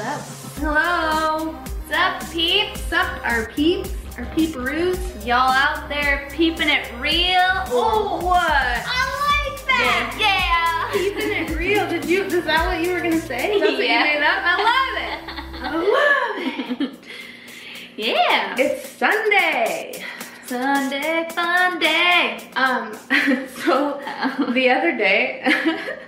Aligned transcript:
Hello. 0.00 1.46
What's 1.54 1.92
up, 1.92 2.30
peeps? 2.30 2.70
What's 2.82 2.92
up, 2.92 3.26
our 3.26 3.46
peeps, 3.46 3.90
our 4.16 4.26
peeperoos? 4.26 5.26
Y'all 5.26 5.50
out 5.50 5.88
there 5.88 6.28
peeping 6.30 6.68
it 6.68 6.88
real? 7.00 7.40
Oh, 7.66 8.20
what? 8.24 8.40
I 8.48 9.48
like 9.50 9.66
that. 9.66 10.16
Yeah. 10.16 10.92
Peeping 10.92 11.32
it 11.32 11.58
real. 11.58 11.88
Did 11.88 12.04
you? 12.04 12.22
Is 12.26 12.44
that 12.44 12.64
what 12.66 12.80
you 12.86 12.92
were 12.92 13.00
gonna 13.00 13.20
say? 13.20 13.58
That's 13.58 13.72
what 13.72 13.84
Yeah. 13.84 14.04
you 14.04 14.20
made 14.20 14.22
up. 14.24 14.38
I 14.44 14.56
love 14.70 14.98
it. 15.02 15.18
I 16.78 16.78
love 16.78 16.92
it. 16.92 16.98
yeah. 17.96 18.54
It's 18.56 18.88
Sunday. 18.88 20.04
Sunday 20.46 21.26
fun 21.34 21.80
day. 21.80 22.38
Um, 22.54 22.94
so 23.64 24.00
the 24.52 24.70
other 24.70 24.96
day, 24.96 25.42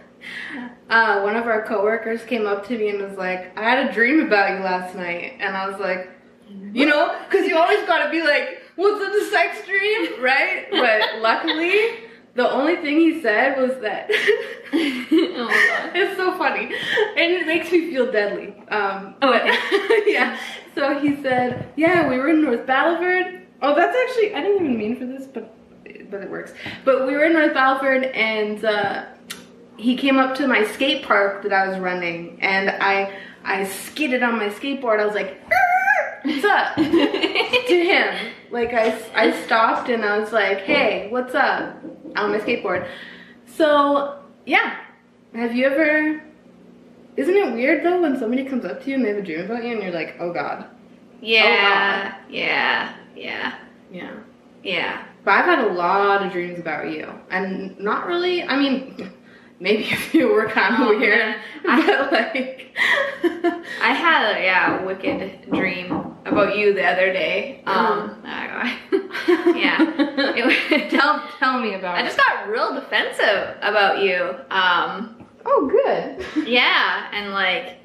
uh, 0.91 1.21
one 1.23 1.37
of 1.37 1.47
our 1.47 1.63
coworkers 1.63 2.23
came 2.25 2.47
up 2.47 2.67
to 2.67 2.77
me 2.77 2.89
and 2.91 3.01
was 3.01 3.17
like, 3.17 3.57
"I 3.59 3.63
had 3.63 3.89
a 3.89 3.93
dream 3.93 4.21
about 4.27 4.51
you 4.59 4.65
last 4.65 4.95
night," 4.95 5.35
and 5.41 5.57
I 5.57 5.69
was 5.69 5.81
like, 5.81 6.11
"You 6.73 6.87
know, 6.87 7.17
because 7.29 7.47
you 7.47 7.57
always 7.57 7.87
gotta 7.87 8.11
be 8.11 8.23
like, 8.23 8.61
was 8.77 9.01
it 9.01 9.23
a 9.23 9.31
sex 9.31 9.67
dream, 9.67 10.23
right?" 10.23 10.67
But 10.71 11.21
luckily, 11.21 12.07
the 12.35 12.51
only 12.51 12.77
thing 12.77 12.99
he 12.99 13.21
said 13.23 13.57
was 13.59 13.77
that. 13.83 14.11
oh. 14.73 15.91
It's 15.95 16.17
so 16.17 16.37
funny, 16.39 16.65
and 16.65 17.33
it 17.35 17.47
makes 17.47 17.71
me 17.73 17.91
feel 17.91 18.11
deadly. 18.11 18.55
Um, 18.69 19.15
Oh, 19.23 19.31
but 19.33 19.45
yeah. 20.07 20.39
So 20.75 20.99
he 20.99 21.21
said, 21.23 21.73
"Yeah, 21.77 22.09
we 22.09 22.19
were 22.19 22.29
in 22.29 22.43
North 22.43 22.67
Battleford." 22.67 23.43
Oh, 23.63 23.75
that's 23.75 23.97
actually 23.97 24.35
I 24.35 24.41
didn't 24.41 24.65
even 24.65 24.79
mean 24.79 24.97
for 24.97 25.07
this, 25.07 25.27
but 25.27 25.55
but 26.11 26.23
it 26.23 26.31
works. 26.31 26.53
But 26.85 27.07
we 27.07 27.13
were 27.15 27.25
in 27.25 27.33
North 27.35 27.53
Battleford, 27.55 28.05
and 28.15 28.65
uh, 28.65 29.05
he 29.81 29.97
came 29.97 30.19
up 30.19 30.37
to 30.37 30.47
my 30.47 30.65
skate 30.65 31.05
park 31.05 31.43
that 31.43 31.53
I 31.53 31.69
was 31.69 31.79
running, 31.79 32.39
and 32.41 32.71
I 32.71 33.19
I 33.45 33.65
skidded 33.65 34.23
on 34.23 34.37
my 34.37 34.49
skateboard. 34.49 35.01
I 35.01 35.07
was 35.07 35.15
like, 35.15 35.41
"What's 36.23 36.45
up?" 36.45 36.75
to 36.77 36.83
him. 36.83 38.33
Like 38.51 38.73
I 38.75 39.01
I 39.15 39.33
stopped 39.45 39.89
and 39.89 40.05
I 40.05 40.19
was 40.19 40.33
like, 40.33 40.61
"Hey, 40.61 41.09
what's 41.11 41.35
up?" 41.35 41.77
on 42.17 42.33
my 42.33 42.39
skateboard. 42.39 42.89
So 43.47 44.21
yeah, 44.47 44.77
have 45.35 45.55
you 45.55 45.67
ever? 45.67 46.23
Isn't 47.17 47.37
it 47.37 47.53
weird 47.53 47.85
though 47.85 48.01
when 48.01 48.19
somebody 48.19 48.45
comes 48.45 48.65
up 48.65 48.83
to 48.83 48.91
you 48.91 48.97
and 48.97 49.05
they 49.05 49.11
have 49.11 49.19
a 49.19 49.23
dream 49.23 49.41
about 49.41 49.65
you 49.65 49.73
and 49.73 49.83
you're 49.83 49.93
like, 49.93 50.17
oh 50.21 50.33
god. 50.33 50.67
Yeah. 51.21 52.15
Oh, 52.17 52.31
yeah. 52.31 52.95
Yeah. 53.15 53.59
Yeah. 53.93 54.13
Yeah. 54.63 55.05
But 55.25 55.33
I've 55.33 55.45
had 55.45 55.59
a 55.59 55.73
lot 55.73 56.25
of 56.25 56.33
dreams 56.33 56.59
about 56.59 56.91
you, 56.91 57.13
and 57.31 57.79
not 57.79 58.07
really. 58.07 58.43
I 58.43 58.57
mean, 58.59 59.13
maybe 59.61 59.85
a 59.93 59.97
few 59.97 60.29
were 60.33 60.49
kind 60.49 60.75
of 60.75 60.81
Oh, 60.81 60.99
weird. 60.99 61.37
I- 61.69 61.87
but 61.87 62.13
like, 62.13 62.67
I 63.83 63.93
had 63.93 64.37
a 64.37 64.43
yeah 64.43 64.83
wicked 64.85 65.51
dream 65.53 65.93
about 66.25 66.57
you 66.57 66.73
the 66.75 66.85
other 66.85 67.13
day. 67.13 67.63
Um, 67.67 68.21
I- 68.25 68.79
yeah. 69.57 69.79
It- 69.97 70.91
tell 70.91 71.23
tell 71.39 71.61
me 71.61 71.75
about. 71.75 71.97
It. 71.97 72.01
I 72.01 72.03
it. 72.03 72.07
just 72.07 72.17
got 72.19 72.49
real 72.49 72.75
defensive 72.75 73.57
about 73.63 74.03
you. 74.03 74.35
Um, 74.51 75.17
Oh, 75.47 75.67
good. 75.69 76.47
yeah, 76.47 77.09
and 77.13 77.33
like 77.33 77.77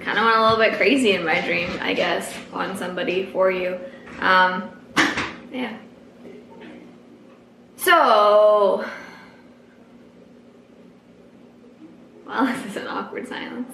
kind 0.00 0.18
of 0.18 0.24
went 0.24 0.36
a 0.36 0.42
little 0.42 0.56
bit 0.58 0.74
crazy 0.74 1.12
in 1.12 1.24
my 1.24 1.40
dream, 1.40 1.68
I 1.80 1.94
guess, 1.94 2.32
on 2.52 2.76
somebody 2.76 3.26
for 3.32 3.50
you. 3.50 3.78
Um, 4.20 4.70
yeah. 5.52 5.76
So, 7.76 8.84
well, 12.32 12.46
this 12.64 12.64
is 12.66 12.76
an 12.76 12.86
awkward 12.88 13.28
silence. 13.28 13.70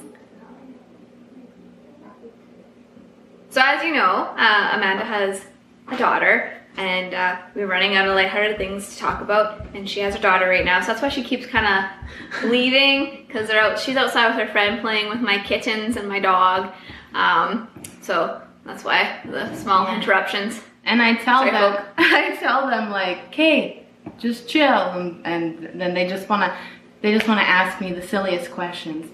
So, 3.51 3.63
as 3.65 3.83
you 3.83 3.95
know, 3.95 4.03
uh, 4.37 4.71
Amanda 4.75 5.05
has 5.05 5.47
a 5.89 5.97
daughter, 5.97 6.53
and 6.77 7.15
uh, 7.15 7.39
we're 7.55 7.67
running 7.67 7.97
out 7.97 8.07
of 8.07 8.15
lighthearted 8.15 8.59
things 8.59 8.93
to 8.95 8.99
talk 8.99 9.23
about. 9.23 9.65
And 9.75 9.89
she 9.89 10.01
has 10.01 10.15
her 10.15 10.21
daughter 10.21 10.47
right 10.49 10.65
now, 10.65 10.81
so 10.81 10.89
that's 10.89 11.01
why 11.03 11.09
she 11.09 11.23
keeps 11.23 11.47
kind 11.47 11.67
of 11.67 12.45
leaving 12.51 13.25
because 13.27 13.49
they're 13.49 13.61
out. 13.61 13.79
She's 13.79 13.97
outside 13.97 14.29
with 14.37 14.47
her 14.47 14.53
friend 14.53 14.81
playing 14.81 15.09
with 15.09 15.21
my 15.21 15.39
kittens 15.39 15.97
and 15.97 16.09
my 16.09 16.21
dog. 16.21 16.73
Um, 17.15 17.69
so 18.03 18.43
that's 18.67 18.85
why 18.85 19.21
the 19.25 19.55
small 19.57 19.87
Yeah. 19.87 19.97
interruptions. 19.97 20.61
And 20.85 21.01
I 21.03 21.15
tell 21.15 21.39
Sorry, 21.41 21.51
them, 21.51 21.73
Hope. 21.75 21.85
I 21.99 22.37
tell 22.37 22.67
them 22.67 22.91
like, 22.91 23.31
"Kate, 23.31 23.87
just 24.19 24.47
chill," 24.49 24.69
and, 24.93 25.27
and 25.27 25.81
then 25.81 25.95
they 25.95 26.07
just 26.07 26.29
wanna, 26.29 26.55
they 27.03 27.13
just 27.15 27.29
wanna 27.29 27.43
ask 27.43 27.81
me 27.81 27.93
the 27.93 28.03
silliest 28.07 28.51
questions. 28.51 29.11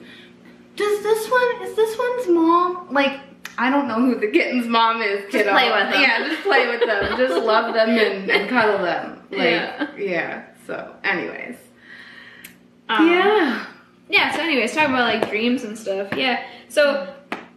Does 0.77 1.03
this 1.03 1.31
one? 1.31 1.63
Is 1.63 1.77
this 1.77 1.97
one's 1.99 2.29
mom? 2.29 2.89
Like, 2.91 3.21
I 3.59 3.71
don't 3.71 3.87
know 3.87 3.95
who 4.01 4.17
the 4.19 4.27
kitten's 4.29 4.67
mom 4.67 5.01
is. 5.03 5.31
Kiddo. 5.31 5.51
play 5.53 5.71
with 5.71 5.93
them. 5.93 6.03
Yeah, 6.03 6.29
just 6.29 6.43
play 6.43 6.67
with 6.69 6.81
them. 6.81 7.17
just 7.17 7.45
love 7.45 7.73
them 7.75 7.91
and, 7.91 8.29
and 8.31 8.49
cuddle 8.55 8.79
them. 8.79 9.23
Like, 9.31 9.41
Yeah. 9.41 9.91
yeah. 9.97 10.45
So, 10.67 10.97
anyways, 11.05 11.57
Um, 12.89 13.09
yeah. 13.09 13.67
yeah 14.09 14.33
so 14.35 14.43
anyways 14.43 14.73
talking 14.75 14.91
about 14.95 15.15
like 15.21 15.29
dreams 15.31 15.63
and 15.65 15.77
stuff 15.79 16.09
yeah 16.17 16.43
so 16.69 17.13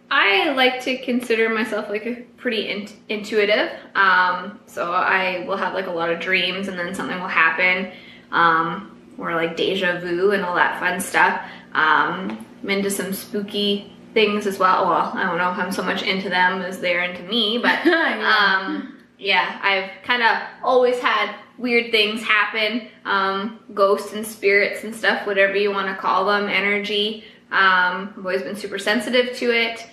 i 0.09 0.49
like 0.53 0.81
to 0.81 0.97
consider 0.99 1.49
myself 1.49 1.89
like 1.89 2.05
a 2.05 2.15
pretty 2.37 2.69
in- 2.69 2.87
intuitive 3.09 3.69
um 3.95 4.57
so 4.65 4.91
i 4.93 5.43
will 5.45 5.57
have 5.57 5.73
like 5.73 5.87
a 5.87 5.91
lot 5.91 6.09
of 6.09 6.19
dreams 6.21 6.69
and 6.69 6.79
then 6.79 6.95
something 6.95 7.19
will 7.19 7.27
happen 7.27 7.91
um 8.31 8.96
or 9.17 9.33
like 9.35 9.55
deja 9.57 9.99
vu 9.99 10.31
and 10.31 10.43
all 10.43 10.55
that 10.55 10.79
fun 10.79 10.99
stuff. 10.99 11.41
Um 11.73 12.45
i'm 12.63 12.69
into 12.69 12.89
some 12.89 13.13
spooky 13.13 13.93
things 14.13 14.47
as 14.47 14.57
well. 14.57 14.85
Well 14.87 15.11
i 15.15 15.23
don't 15.23 15.37
know 15.37 15.51
if 15.51 15.57
i'm 15.57 15.71
so 15.71 15.83
much 15.83 16.01
into 16.03 16.29
them 16.29 16.61
as 16.61 16.79
they're 16.79 17.03
into 17.03 17.23
me 17.23 17.57
but 17.59 17.79
Yeah. 17.85 18.57
um 18.65 18.97
yeah 19.19 19.59
i've 19.63 20.03
kind 20.03 20.23
of 20.23 20.37
always 20.63 20.99
had 20.99 21.35
weird 21.57 21.91
things 21.91 22.21
happen. 22.23 22.87
Um 23.05 23.59
ghosts 23.73 24.13
and 24.13 24.25
spirits 24.25 24.83
and 24.83 24.95
stuff 24.95 25.25
whatever 25.27 25.55
you 25.55 25.71
want 25.71 25.87
to 25.87 25.95
call 25.95 26.25
them 26.25 26.47
energy. 26.49 27.23
Um 27.51 28.13
i've 28.17 28.25
always 28.25 28.41
been 28.43 28.55
super 28.55 28.79
sensitive 28.79 29.35
to 29.37 29.51
it. 29.51 29.85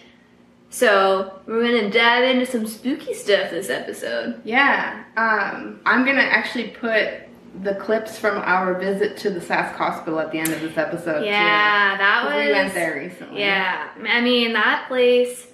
So 0.70 1.40
we're 1.46 1.62
gonna 1.62 1.88
dive 1.90 2.24
into 2.24 2.46
some 2.46 2.66
spooky 2.66 3.14
stuff 3.14 3.50
this 3.50 3.70
episode. 3.70 4.40
Yeah, 4.44 5.04
um, 5.16 5.80
I'm 5.86 6.04
gonna 6.04 6.20
actually 6.22 6.68
put 6.70 7.23
the 7.62 7.74
clips 7.76 8.18
from 8.18 8.38
our 8.38 8.74
visit 8.74 9.16
to 9.18 9.30
the 9.30 9.40
Sask 9.40 9.72
Hospital 9.74 10.18
at 10.20 10.32
the 10.32 10.38
end 10.38 10.50
of 10.52 10.60
this 10.60 10.76
episode. 10.76 11.24
yeah 11.24 11.92
too, 11.92 11.98
that 11.98 12.24
was 12.26 12.46
we 12.46 12.52
went 12.52 12.74
there 12.74 12.96
recently. 12.96 13.40
yeah 13.40 13.88
i 14.08 14.20
mean 14.20 14.52
that 14.54 14.86
place 14.88 15.46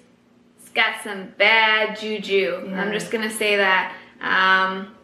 it's 0.59 0.71
got 0.71 0.94
some 1.05 1.28
bad 1.37 1.99
juju 1.99 2.69
Yeah. 2.69 2.81
i'm 2.83 2.93
just 2.93 3.10
gonna 3.10 3.31
say 3.31 3.56
that 3.56 3.94
um 4.21 4.94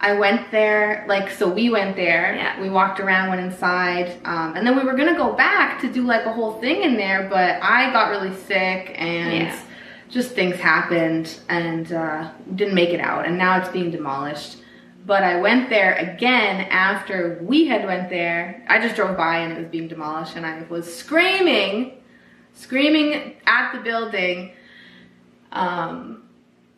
I 0.00 0.12
went 0.18 0.50
there, 0.50 1.06
like, 1.08 1.30
so 1.30 1.48
we 1.48 1.70
went 1.70 1.96
there. 1.96 2.34
Yeah. 2.36 2.60
We 2.60 2.68
walked 2.68 3.00
around, 3.00 3.30
went 3.30 3.40
inside, 3.40 4.18
um, 4.26 4.54
and 4.54 4.66
then 4.66 4.76
we 4.76 4.82
were 4.84 4.92
gonna 4.92 5.16
go 5.16 5.32
back 5.32 5.80
to 5.80 5.90
do 5.90 6.02
like 6.02 6.26
a 6.26 6.32
whole 6.32 6.60
thing 6.60 6.82
in 6.82 6.98
there, 6.98 7.26
but 7.30 7.58
I 7.62 7.90
got 7.90 8.10
really 8.10 8.34
sick 8.34 8.94
and 8.98 9.32
Yeah. 9.32 9.58
just 10.10 10.32
things 10.32 10.56
happened 10.56 11.38
and 11.48 11.90
uh, 11.90 12.28
didn't 12.54 12.74
make 12.74 12.90
it 12.90 13.00
out, 13.00 13.24
and 13.24 13.38
now 13.38 13.56
it's 13.58 13.70
being 13.70 13.90
demolished. 13.90 14.56
But 15.06 15.22
I 15.22 15.38
went 15.40 15.68
there 15.68 15.94
again 15.96 16.66
after 16.70 17.38
we 17.42 17.66
had 17.66 17.84
went 17.84 18.08
there. 18.08 18.64
I 18.68 18.80
just 18.80 18.96
drove 18.96 19.16
by 19.18 19.38
and 19.38 19.52
it 19.52 19.58
was 19.58 19.68
being 19.68 19.86
demolished, 19.88 20.36
and 20.36 20.46
I 20.46 20.62
was 20.70 20.92
screaming, 20.92 21.92
screaming 22.54 23.34
at 23.46 23.72
the 23.74 23.80
building. 23.80 24.52
Um, 25.52 26.22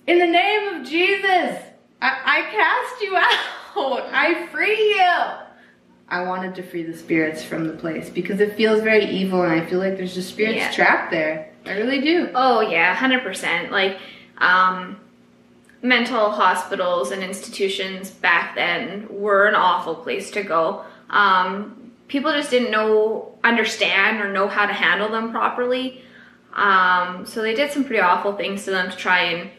in 0.07 0.19
the 0.19 0.27
name 0.27 0.75
of 0.75 0.87
Jesus, 0.87 1.63
I, 2.03 2.19
I 2.25 2.43
cast 2.51 3.01
you 3.03 3.17
out. 3.97 4.09
I 4.13 4.47
free 4.53 4.77
you. 4.77 5.43
I 6.09 6.23
wanted 6.23 6.55
to 6.57 6.63
free 6.63 6.83
the 6.85 6.97
spirits 6.97 7.43
from 7.43 7.67
the 7.67 7.73
place 7.75 8.09
because 8.11 8.41
it 8.41 8.57
feels 8.57 8.81
very 8.83 9.05
evil, 9.07 9.43
and 9.43 9.53
I 9.53 9.65
feel 9.67 9.79
like 9.79 9.97
there's 9.97 10.15
just 10.15 10.29
spirits 10.31 10.57
Yeah. 10.59 10.73
trapped 10.73 11.11
there. 11.11 11.53
I 11.65 11.73
really 11.73 12.01
do. 12.01 12.31
Oh 12.35 12.61
yeah, 12.61 12.95
hundred 12.95 13.23
percent. 13.25 13.73
Like, 13.73 13.99
um, 14.39 15.01
mental 15.87 16.31
hospitals 16.31 17.11
and 17.13 17.23
institutions 17.23 18.11
back 18.11 18.55
then 18.55 19.07
were 19.11 19.47
an 19.47 19.55
awful 19.55 19.95
place 19.95 20.31
to 20.33 20.43
go. 20.43 20.85
Um, 21.11 21.93
people 22.09 22.33
just 22.33 22.51
didn't 22.51 22.71
know, 22.71 23.35
understand, 23.45 24.21
or 24.21 24.33
know 24.33 24.49
how 24.49 24.67
to 24.67 24.73
handle 24.73 25.09
them 25.09 25.31
properly. 25.31 26.03
Um, 26.55 27.27
so 27.27 27.43
they 27.43 27.55
did 27.55 27.71
some 27.71 27.85
pretty 27.85 28.01
awful 28.01 28.35
things 28.35 28.65
to 28.65 28.71
them 28.71 28.91
to 28.91 28.97
try 28.97 29.21
and 29.23 29.51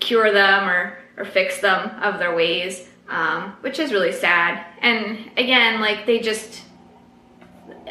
cure 0.00 0.32
them 0.32 0.68
or 0.68 0.98
or 1.18 1.26
fix 1.26 1.60
them 1.60 1.90
of 2.00 2.18
their 2.18 2.34
ways, 2.34 2.88
um, 3.10 3.54
which 3.60 3.78
is 3.78 3.92
really 3.92 4.12
sad. 4.12 4.64
And 4.80 5.30
again, 5.36 5.80
like 5.80 6.06
they 6.06 6.20
just 6.20 6.62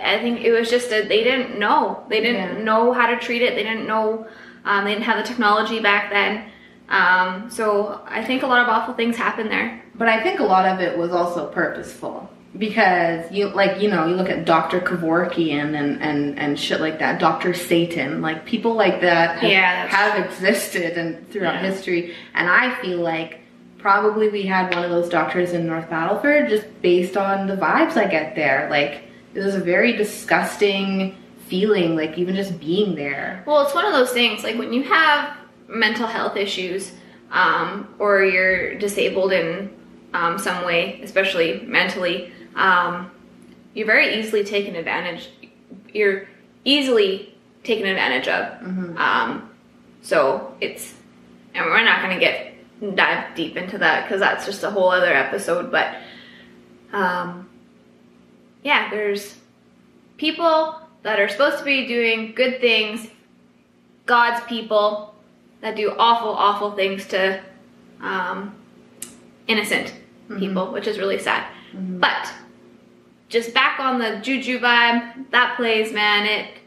I 0.02 0.20
think 0.20 0.42
it 0.42 0.52
was 0.52 0.70
just 0.70 0.90
that 0.90 1.08
they 1.10 1.24
didn't 1.24 1.60
know. 1.60 2.04
They 2.10 2.22
didn't 2.22 2.58
Yeah. 2.58 2.64
know 2.64 2.94
how 2.94 3.08
to 3.08 3.18
treat 3.18 3.42
it. 3.42 3.56
They 3.56 3.64
didn't 3.64 3.88
know. 3.88 4.28
Um, 4.66 4.86
they 4.86 4.94
didn't 4.94 5.06
have 5.06 5.18
the 5.18 5.28
technology 5.28 5.80
back 5.80 6.10
then. 6.12 6.51
Um, 6.92 7.50
so 7.50 8.02
I 8.06 8.24
think 8.24 8.44
a 8.44 8.48
lot 8.48 8.62
of 8.62 8.68
awful 8.70 8.94
things 8.94 9.16
happened 9.18 9.50
there. 9.50 9.82
But 9.96 10.08
I 10.10 10.22
think 10.22 10.40
a 10.40 10.44
lot 10.44 10.66
of 10.66 10.80
it 10.82 10.98
was 10.98 11.12
also 11.12 11.48
purposeful. 11.48 12.30
because 12.58 13.32
you 13.32 13.48
like 13.48 13.82
you 13.82 13.90
know 13.90 14.06
you 14.08 14.14
look 14.16 14.28
at 14.30 14.44
Dr. 14.44 14.82
Kevorkian 14.82 15.74
and 15.80 16.02
and 16.02 16.38
and 16.38 16.60
shit 16.60 16.82
like 16.82 17.00
that, 17.00 17.18
Dr. 17.20 17.54
Satan, 17.54 18.22
like 18.22 18.46
people 18.46 18.74
like 18.76 19.00
that 19.02 19.38
have, 19.40 19.50
Yeah, 19.50 19.88
have 19.88 20.26
existed 20.26 20.98
and 20.98 21.30
throughout 21.32 21.56
Yeah. 21.64 21.72
history, 21.72 22.14
and 22.36 22.50
I 22.50 22.76
feel 22.82 23.00
like 23.00 23.40
probably 23.78 24.28
we 24.28 24.44
had 24.44 24.76
one 24.76 24.84
of 24.84 24.92
those 24.92 25.08
doctors 25.10 25.54
in 25.54 25.66
North 25.66 25.90
Battleford 25.90 26.50
just 26.50 26.66
based 26.82 27.16
on 27.16 27.48
the 27.48 27.56
vibes 27.56 27.96
I 27.96 28.06
get 28.08 28.36
there. 28.36 28.68
Like 28.70 29.04
it 29.34 29.40
was 29.40 29.56
a 29.56 29.62
very 29.62 29.94
disgusting 29.96 31.16
feeling, 31.48 31.96
like 31.96 32.18
even 32.18 32.36
just 32.36 32.60
being 32.60 32.96
there. 32.96 33.44
Well, 33.48 33.62
it's 33.62 33.74
one 33.74 33.86
of 33.86 33.94
those 33.94 34.12
things 34.12 34.44
like 34.44 34.58
when 34.58 34.74
you 34.74 34.84
have 34.84 35.38
mental 35.72 36.08
health 36.08 36.36
issues 36.36 36.92
um, 37.32 37.94
or 37.98 38.24
you're 38.24 38.76
disabled 38.76 39.32
in 39.32 39.76
um, 40.14 40.38
some 40.38 40.66
way, 40.66 41.02
especially 41.02 41.62
mentally, 41.62 42.32
um, 42.56 43.10
you're 43.74 43.88
very 43.88 44.20
easily 44.20 44.44
taken 44.44 44.76
advantage. 44.76 45.30
You're 45.94 46.28
easily 46.66 47.34
taken 47.64 47.88
advantage 47.88 48.28
of. 48.28 48.62
Um, 48.98 49.50
so 50.02 50.56
it's, 50.60 50.94
and 51.56 51.66
we're 51.66 51.84
not 51.84 52.02
going 52.02 52.14
to 52.14 52.20
get 52.20 52.96
dive 52.96 53.36
deep 53.36 53.56
into 53.56 53.78
that 53.78 54.04
because 54.04 54.20
that's 54.20 54.46
just 54.46 54.64
a 54.64 54.70
whole 54.70 54.90
other 54.90 55.14
episode. 55.14 55.72
But 55.72 55.96
um, 56.92 57.50
yeah, 58.64 58.90
there's 58.90 59.38
people 60.18 60.80
that 61.04 61.20
are 61.20 61.30
supposed 61.30 61.60
to 61.60 61.64
be 61.64 61.88
doing 61.88 62.34
good 62.36 62.60
things, 62.60 63.08
God's 64.06 64.44
people 64.46 65.11
that 65.62 65.76
do 65.76 65.94
awful, 65.98 66.30
awful 66.30 66.72
things 66.72 67.08
to 67.08 67.42
um, 68.02 68.56
innocent 69.48 69.94
people, 70.40 70.72
which 70.72 70.88
is 70.88 70.98
really 70.98 71.20
sad. 71.20 71.46
But 71.74 72.32
just 73.30 73.54
back 73.54 73.80
on 73.80 74.00
the 74.00 74.20
juju 74.22 74.60
vibe, 74.60 75.30
that 75.32 75.56
plays, 75.56 75.94
man. 75.94 76.26
It, 76.26 76.58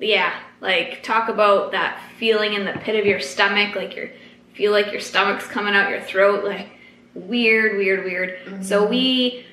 yeah, 0.00 0.34
like 0.60 1.02
talk 1.02 1.28
about 1.28 1.72
that 1.72 2.00
feeling 2.18 2.54
in 2.54 2.64
the 2.64 2.72
pit 2.72 2.98
of 2.98 3.06
your 3.06 3.20
stomach, 3.20 3.74
like 3.74 3.96
you 3.96 4.10
feel 4.54 4.72
like 4.72 4.92
your 4.92 5.00
stomach's 5.00 5.46
coming 5.46 5.74
out 5.74 5.90
your 5.90 6.00
throat, 6.00 6.44
like 6.44 6.68
weird, 7.14 7.76
weird, 7.76 8.04
weird. 8.04 8.64
So 8.64 8.86
we 8.86 9.46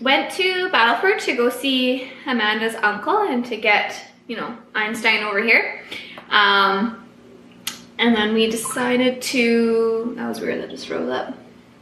went 0.00 0.30
to 0.32 0.68
Battleford 0.70 1.20
to 1.20 1.36
go 1.36 1.48
see 1.50 2.10
Amanda's 2.26 2.74
uncle 2.76 3.18
and 3.18 3.44
to 3.46 3.56
get, 3.56 4.00
you 4.26 4.36
know, 4.36 4.56
Einstein 4.74 5.22
over 5.22 5.42
here. 5.42 5.82
Um, 6.30 7.03
and 7.98 8.14
then 8.14 8.34
we 8.34 8.50
decided 8.50 9.22
to. 9.22 10.14
That 10.16 10.28
was 10.28 10.40
weird. 10.40 10.62
That 10.62 10.70
just 10.70 10.88
rose 10.90 11.08
up 11.10 11.34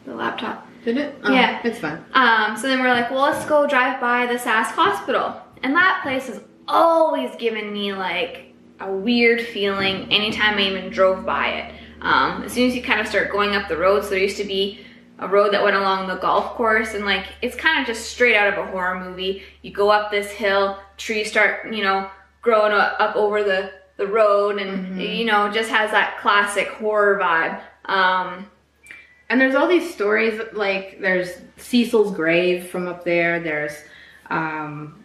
the 0.06 0.14
laptop. 0.14 0.66
Did 0.84 0.96
it? 0.96 1.14
Oh, 1.22 1.32
Yeah. 1.32 1.60
it's 1.64 1.78
fun. 1.78 2.04
Um, 2.12 2.56
so 2.56 2.66
then 2.66 2.80
we're 2.80 2.88
like, 2.88 3.10
well, 3.10 3.22
let's 3.22 3.44
go 3.46 3.66
drive 3.68 4.00
by 4.00 4.26
the 4.26 4.34
Sask 4.34 4.72
hospital. 4.72 5.40
And 5.62 5.74
that 5.76 6.00
place 6.02 6.26
has 6.26 6.40
always 6.66 7.34
given 7.36 7.72
me 7.72 7.92
like 7.92 8.52
a 8.80 8.90
weird 8.92 9.40
feeling 9.40 10.10
anytime 10.12 10.58
I 10.58 10.62
even 10.62 10.90
drove 10.90 11.24
by 11.24 11.48
it. 11.48 11.74
Um, 12.00 12.42
as 12.42 12.52
soon 12.52 12.68
as 12.68 12.74
you 12.74 12.82
kind 12.82 13.00
of 13.00 13.06
start 13.06 13.30
going 13.30 13.54
up 13.54 13.68
the 13.68 13.76
road, 13.76 14.02
so 14.02 14.10
there 14.10 14.18
used 14.18 14.38
to 14.38 14.44
be 14.44 14.84
a 15.20 15.28
road 15.28 15.52
that 15.52 15.62
went 15.62 15.76
along 15.76 16.08
the 16.08 16.16
golf 16.16 16.54
course, 16.56 16.94
and 16.94 17.04
like 17.04 17.26
it's 17.42 17.54
kind 17.54 17.80
of 17.80 17.86
just 17.86 18.10
straight 18.10 18.34
out 18.34 18.52
of 18.52 18.58
a 18.58 18.68
horror 18.72 18.98
movie. 18.98 19.44
You 19.62 19.70
go 19.72 19.88
up 19.88 20.10
this 20.10 20.28
hill, 20.32 20.80
trees 20.96 21.30
start, 21.30 21.72
you 21.72 21.84
know, 21.84 22.10
growing 22.40 22.72
up 22.72 23.14
over 23.14 23.44
the, 23.44 23.70
the 24.02 24.12
road, 24.12 24.58
and 24.58 25.00
you 25.00 25.24
know, 25.24 25.50
just 25.50 25.70
has 25.70 25.90
that 25.92 26.18
classic 26.20 26.68
horror 26.68 27.18
vibe. 27.18 27.60
Um, 27.90 28.28
And 29.28 29.40
there's 29.40 29.54
all 29.54 29.68
these 29.68 29.88
stories 29.94 30.38
like 30.52 31.00
there's 31.00 31.30
Cecil's 31.56 32.14
grave 32.14 32.66
from 32.70 32.86
up 32.86 33.00
there. 33.04 33.40
There's 33.40 33.72
um, 34.28 35.04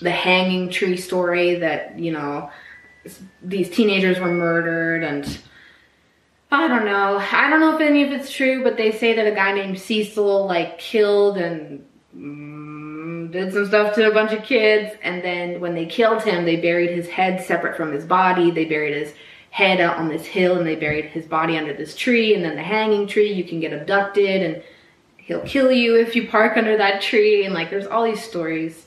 the 0.00 0.10
hanging 0.12 0.70
tree 0.70 0.96
story 0.96 1.56
that 1.56 1.98
you 1.98 2.12
know 2.12 2.50
these 3.42 3.68
teenagers 3.70 4.18
were 4.20 4.32
murdered 4.32 5.02
and 5.02 5.24
I 6.52 6.68
don't 6.68 6.84
know. 6.84 7.18
I 7.18 7.50
don't 7.50 7.60
know 7.60 7.74
if 7.74 7.80
any 7.80 8.04
of 8.04 8.12
it's 8.12 8.30
true, 8.30 8.62
but 8.62 8.76
they 8.76 8.92
say 8.92 9.14
that 9.16 9.26
a 9.26 9.34
guy 9.34 9.52
named 9.52 9.78
Cecil 9.80 10.46
like 10.46 10.78
killed 10.78 11.36
and 11.36 11.84
did 13.36 13.52
some 13.52 13.66
stuff 13.66 13.94
to 13.94 14.10
a 14.10 14.14
bunch 14.14 14.32
of 14.32 14.42
kids, 14.42 14.96
and 15.02 15.22
then 15.22 15.60
when 15.60 15.74
they 15.74 15.86
killed 15.86 16.22
him, 16.22 16.44
they 16.44 16.56
buried 16.56 16.90
his 16.90 17.08
head 17.08 17.44
separate 17.44 17.76
from 17.76 17.92
his 17.92 18.04
body. 18.04 18.50
They 18.50 18.64
buried 18.64 18.94
his 18.94 19.14
head 19.50 19.80
out 19.80 19.96
on 19.96 20.08
this 20.08 20.26
hill, 20.26 20.58
and 20.58 20.66
they 20.66 20.76
buried 20.76 21.06
his 21.06 21.26
body 21.26 21.56
under 21.56 21.72
this 21.72 21.94
tree. 21.96 22.34
And 22.34 22.44
then 22.44 22.56
the 22.56 22.62
hanging 22.62 23.06
tree, 23.06 23.32
you 23.32 23.44
can 23.44 23.60
get 23.60 23.72
abducted, 23.72 24.42
and 24.42 24.62
he'll 25.16 25.42
kill 25.42 25.72
you 25.72 25.96
if 25.96 26.14
you 26.14 26.28
park 26.28 26.56
under 26.56 26.76
that 26.76 27.00
tree. 27.00 27.44
And 27.44 27.54
like, 27.54 27.70
there's 27.70 27.86
all 27.86 28.04
these 28.04 28.22
stories 28.22 28.86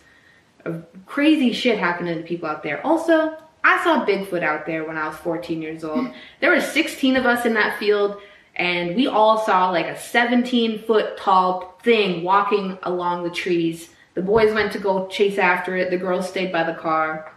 of 0.66 0.86
crazy 1.06 1.54
shit 1.54 1.80
happening 1.80 2.18
to 2.18 2.24
people 2.24 2.48
out 2.48 2.64
there. 2.64 2.86
Also, 2.86 3.38
I 3.64 3.84
saw 3.84 4.06
Bigfoot 4.06 4.44
out 4.44 4.66
there 4.66 4.86
when 4.86 4.98
I 4.98 5.08
was 5.08 5.18
14 5.18 5.62
years 5.62 5.84
old. 5.84 6.08
There 6.40 6.52
were 6.52 6.62
16 6.62 7.16
of 7.16 7.26
us 7.26 7.46
in 7.46 7.54
that 7.56 7.78
field, 7.80 8.22
and 8.56 8.96
we 8.96 9.08
all 9.08 9.40
saw 9.40 9.70
like 9.70 9.88
a 9.88 10.00
17 10.00 10.84
foot 10.84 11.18
tall 11.18 11.78
thing 11.84 12.24
walking 12.24 12.78
along 12.84 13.24
the 13.24 13.30
trees. 13.30 13.90
The 14.16 14.22
boys 14.22 14.54
went 14.54 14.72
to 14.74 14.80
go 14.80 15.08
chase 15.08 15.38
after 15.38 15.78
it, 15.78 15.90
the 15.90 15.98
girls 15.98 16.28
stayed 16.28 16.52
by 16.52 16.64
the 16.64 16.74
car. 16.74 17.32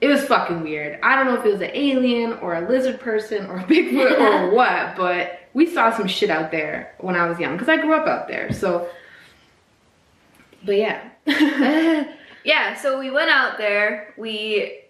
It 0.00 0.06
was 0.06 0.24
fucking 0.24 0.62
weird. 0.62 0.98
I 1.02 1.14
don't 1.14 1.26
know 1.26 1.38
if 1.38 1.44
it 1.44 1.52
was 1.52 1.60
an 1.60 1.72
alien 1.74 2.34
or 2.34 2.54
a 2.54 2.68
lizard 2.68 3.00
person 3.00 3.46
or 3.46 3.58
a 3.58 3.64
Bigfoot 3.66 4.18
or 4.18 4.50
what, 4.54 4.96
but 4.96 5.40
we 5.52 5.66
saw 5.66 5.94
some 5.94 6.06
shit 6.06 6.30
out 6.30 6.50
there 6.50 6.94
when 6.98 7.16
I 7.16 7.28
was 7.28 7.38
young 7.38 7.52
because 7.52 7.68
I 7.68 7.76
grew 7.76 7.94
up 7.94 8.06
out 8.06 8.28
there. 8.28 8.52
So, 8.52 8.88
but 10.64 10.76
yeah. 10.76 11.08
yeah, 12.44 12.74
so 12.74 12.98
we 12.98 13.10
went 13.10 13.30
out 13.30 13.58
there. 13.58 14.14
We 14.16 14.84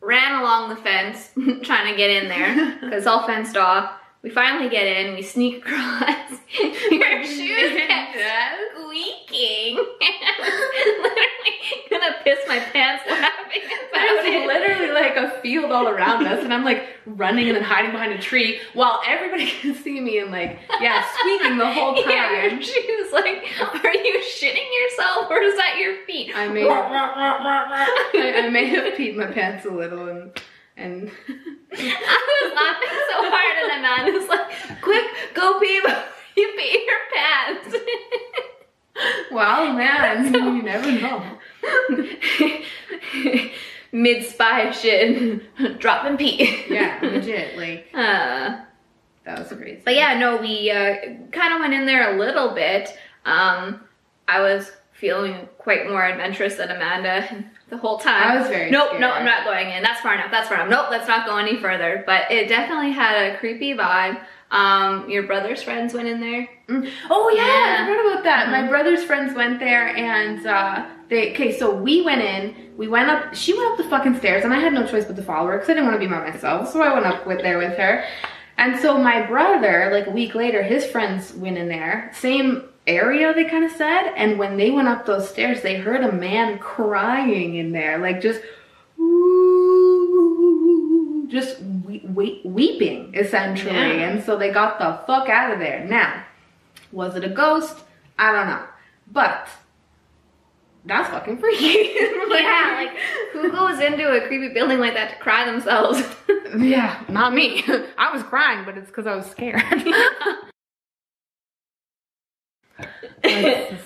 ran 0.00 0.40
along 0.40 0.68
the 0.68 0.76
fence 0.76 1.30
trying 1.62 1.90
to 1.90 1.96
get 1.96 2.10
in 2.10 2.28
there 2.28 2.74
because 2.74 2.98
it's 2.98 3.06
all 3.06 3.26
fenced 3.26 3.56
off. 3.56 3.92
We 4.22 4.30
finally 4.30 4.68
get 4.68 4.86
in. 4.86 5.14
We 5.14 5.22
sneak 5.22 5.58
across. 5.66 6.30
Your 6.90 7.24
shoes 7.24 7.72
kept 7.86 8.18
squeaking. 8.74 9.76
Literally 10.96 11.26
gonna 11.90 12.14
piss 12.24 12.38
my 12.48 12.58
pants 12.58 13.04
laughing 13.08 13.62
about 13.64 13.92
There's 13.92 14.26
it. 14.26 14.46
literally 14.46 14.92
like 14.92 15.16
a 15.16 15.30
field 15.40 15.70
all 15.70 15.88
around 15.88 16.26
us, 16.26 16.42
and 16.44 16.52
I'm 16.52 16.64
like 16.64 16.88
running 17.06 17.48
and 17.48 17.56
then 17.56 17.62
hiding 17.64 17.92
behind 17.92 18.12
a 18.12 18.18
tree 18.18 18.60
while 18.74 19.00
everybody 19.06 19.46
can 19.46 19.74
see 19.74 20.00
me 20.00 20.18
and 20.18 20.30
like, 20.30 20.58
yeah, 20.80 21.04
squeaking 21.18 21.58
the 21.58 21.70
whole 21.70 21.94
time. 21.94 22.10
Yeah, 22.10 22.42
your 22.46 22.62
shoes 22.62 23.12
like, 23.12 23.44
are 23.84 23.94
you 23.94 24.22
shitting 24.24 24.68
yourself 24.82 25.30
or 25.30 25.40
is 25.40 25.56
that 25.56 25.76
your 25.78 26.04
feet? 26.06 26.32
I 26.34 26.48
may 26.48 26.68
I, 26.68 28.42
I 28.46 28.50
may 28.50 28.66
have 28.66 28.94
peed 28.94 29.16
my 29.16 29.26
pants 29.26 29.64
a 29.66 29.70
little 29.70 30.08
and 30.08 30.32
and 30.76 31.10
I 31.72 32.42
was 32.42 32.52
laughing 32.54 32.98
so 33.10 33.30
hard, 33.30 33.56
and 33.62 33.70
the 33.70 33.82
man 33.82 34.14
was 34.14 34.28
like, 34.28 34.82
"Quick, 34.82 35.04
go 35.34 35.58
pee 35.58 35.80
before 35.82 36.04
you 36.36 36.52
pee 36.56 36.86
your 36.86 37.00
pants." 37.14 37.76
well, 39.30 39.72
man, 39.72 40.32
you 40.34 40.62
never 40.76 41.00
know. 41.00 41.38
Mid 43.92 44.24
spy 44.24 44.70
shit, 44.72 45.42
dropping 45.80 46.16
pee. 46.16 46.64
Yeah, 46.68 46.98
legit. 47.02 47.56
Like 47.56 47.88
Uh, 47.94 48.60
that 49.24 49.38
was 49.38 49.48
crazy. 49.48 49.80
but 49.84 49.94
yeah, 49.94 50.18
no, 50.18 50.36
we 50.36 50.70
uh, 50.70 50.96
kind 51.32 51.54
of 51.54 51.60
went 51.60 51.72
in 51.72 51.86
there 51.86 52.14
a 52.14 52.18
little 52.18 52.50
bit. 52.54 52.90
Um, 53.24 53.80
I 54.28 54.40
was 54.40 54.72
feeling 54.92 55.48
quite 55.58 55.88
more 55.88 56.04
adventurous 56.04 56.56
than 56.56 56.70
Amanda 56.70 57.44
the 57.68 57.76
whole 57.76 57.98
time. 57.98 58.32
I 58.32 58.38
was 58.40 58.48
very 58.48 58.70
Nope, 58.70 58.88
scared. 58.88 59.00
no, 59.00 59.10
I'm 59.12 59.24
not 59.24 59.44
going 59.44 59.70
in. 59.70 59.82
That's 59.82 60.00
far 60.00 60.14
enough. 60.14 60.30
That's 60.30 60.48
far 60.48 60.58
enough. 60.58 60.70
Nope, 60.70 60.86
let's 60.90 61.08
not 61.08 61.26
go 61.26 61.36
any 61.36 61.56
further. 61.56 62.02
But 62.06 62.30
it 62.30 62.48
definitely 62.48 62.92
had 62.92 63.16
a 63.34 63.38
creepy 63.38 63.74
vibe. 63.74 64.20
Um, 64.50 65.10
your 65.10 65.24
brother's 65.24 65.62
friends 65.62 65.92
went 65.92 66.06
in 66.08 66.20
there. 66.20 66.48
Mm. 66.68 66.88
Oh 67.10 67.30
yeah, 67.34 67.44
Yeah. 67.46 67.76
I 67.84 67.86
forgot 67.88 68.12
about 68.12 68.24
that. 68.24 68.48
My 68.50 68.62
Mhm. 68.62 68.68
brother's 68.70 69.02
friends 69.04 69.34
went 69.34 69.58
there 69.58 69.88
and 69.96 70.46
uh 70.46 70.84
they 71.08 71.32
okay, 71.32 71.52
so 71.56 71.74
we 71.74 72.02
went 72.02 72.22
in, 72.22 72.54
we 72.76 72.86
went 72.88 73.10
up 73.10 73.34
she 73.34 73.52
went 73.56 73.70
up 73.72 73.76
the 73.76 73.84
fucking 73.84 74.16
stairs 74.18 74.44
and 74.44 74.52
I 74.54 74.58
had 74.60 74.72
no 74.72 74.86
choice 74.86 75.04
but 75.04 75.16
to 75.16 75.22
follow 75.22 75.48
her 75.48 75.54
because 75.54 75.70
I 75.70 75.74
didn't 75.74 75.86
want 75.88 76.00
to 76.00 76.06
be 76.06 76.12
by 76.12 76.30
myself. 76.30 76.70
So 76.72 76.80
I 76.82 76.92
went 76.94 77.06
up 77.06 77.26
with 77.26 77.40
there 77.42 77.58
with 77.58 77.76
her. 77.78 78.04
And 78.58 78.78
so 78.78 78.96
my 78.98 79.20
brother, 79.26 79.90
like 79.92 80.06
a 80.06 80.10
week 80.10 80.34
later, 80.34 80.62
his 80.62 80.86
friends 80.86 81.34
went 81.34 81.58
in 81.58 81.68
there. 81.68 82.10
Same 82.14 82.64
area 82.86 83.34
they 83.34 83.44
kind 83.44 83.64
of 83.64 83.70
said, 83.72 84.12
and 84.16 84.38
when 84.38 84.56
they 84.56 84.70
went 84.70 84.88
up 84.88 85.04
those 85.06 85.28
stairs, 85.28 85.60
they 85.60 85.74
heard 85.76 86.02
a 86.02 86.12
man 86.12 86.58
crying 86.58 87.56
in 87.56 87.72
there, 87.72 87.98
like 87.98 88.20
just 88.22 88.40
just 91.28 91.58
we- 92.04 92.10
we- 92.14 92.40
weeping 92.44 93.14
essentially. 93.14 93.72
Yeah. 93.74 94.08
And 94.10 94.22
so 94.24 94.36
they 94.36 94.50
got 94.50 94.78
the 94.78 95.00
fuck 95.06 95.28
out 95.28 95.52
of 95.52 95.58
there. 95.58 95.84
Now, 95.84 96.22
was 96.92 97.16
it 97.16 97.24
a 97.24 97.28
ghost? 97.28 97.78
I 98.18 98.32
don't 98.32 98.46
know. 98.48 98.64
But 99.10 99.48
that's 100.84 101.08
fucking 101.10 101.38
freaky. 101.38 101.64
yeah, 102.30 102.72
like 102.76 102.96
who 103.32 103.50
goes 103.50 103.80
into 103.80 104.08
a 104.08 104.26
creepy 104.26 104.52
building 104.54 104.78
like 104.78 104.94
that 104.94 105.10
to 105.10 105.16
cry 105.16 105.44
themselves? 105.44 106.02
yeah, 106.58 107.02
not 107.08 107.34
me. 107.34 107.64
I 107.98 108.12
was 108.12 108.22
crying, 108.22 108.64
but 108.64 108.76
it's 108.78 108.86
because 108.88 109.06
I 109.06 109.14
was 109.16 109.26
scared. 109.26 109.62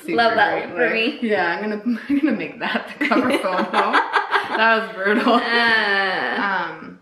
Love 0.09 0.35
that 0.35 0.52
great 0.52 0.69
for 0.71 0.85
look. 0.85 0.93
me. 1.23 1.29
Yeah, 1.29 1.47
I'm 1.47 1.62
gonna 1.71 1.83
I'm 2.09 2.19
gonna 2.19 2.37
make 2.37 2.59
that 2.61 2.95
the 2.99 3.07
cover 3.09 3.31
photo. 3.38 3.93
that 3.93 4.87
was 4.87 4.95
brutal. 4.97 5.35
Uh, 5.35 6.37
Um, 6.43 6.99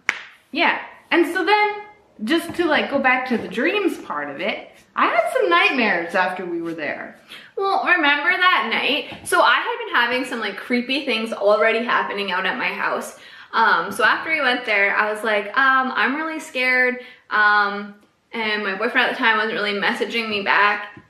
yeah, 0.53 0.81
and 1.11 1.27
so 1.27 1.45
then 1.45 1.69
just 2.25 2.55
to 2.57 2.67
like 2.67 2.91
go 2.91 2.99
back 2.99 3.29
to 3.29 3.39
the 3.39 3.49
dreams 3.49 3.99
part 3.99 4.29
of 4.29 4.41
it, 4.41 4.71
I 4.97 5.07
had 5.07 5.33
some 5.33 5.49
nightmares 5.49 6.15
after 6.15 6.45
we 6.45 6.61
were 6.61 6.75
there. 6.75 7.17
well, 7.57 7.85
remember 7.85 8.31
that 8.31 8.69
night? 8.73 9.27
So 9.27 9.41
I 9.41 9.55
had 9.55 9.87
been 9.87 9.95
having 9.95 10.25
some 10.25 10.41
like 10.41 10.57
creepy 10.57 11.05
things 11.05 11.33
already 11.33 11.85
happening 11.85 12.33
out 12.33 12.47
at 12.47 12.59
my 12.59 12.69
house. 12.69 13.19
Um, 13.53 13.93
so 13.93 14.05
after 14.05 14.31
we 14.31 14.41
went 14.41 14.67
there, 14.67 14.95
I 14.97 15.13
was 15.13 15.23
like, 15.23 15.47
um, 15.57 15.93
I'm 15.95 16.17
really 16.17 16.41
scared. 16.41 16.99
Um, 17.31 17.95
and 18.33 18.63
my 18.63 18.75
boyfriend 18.75 19.09
at 19.09 19.13
the 19.13 19.19
time 19.19 19.39
wasn't 19.39 19.55
really 19.55 19.75
messaging 19.75 20.29
me 20.29 20.43
back. 20.43 21.01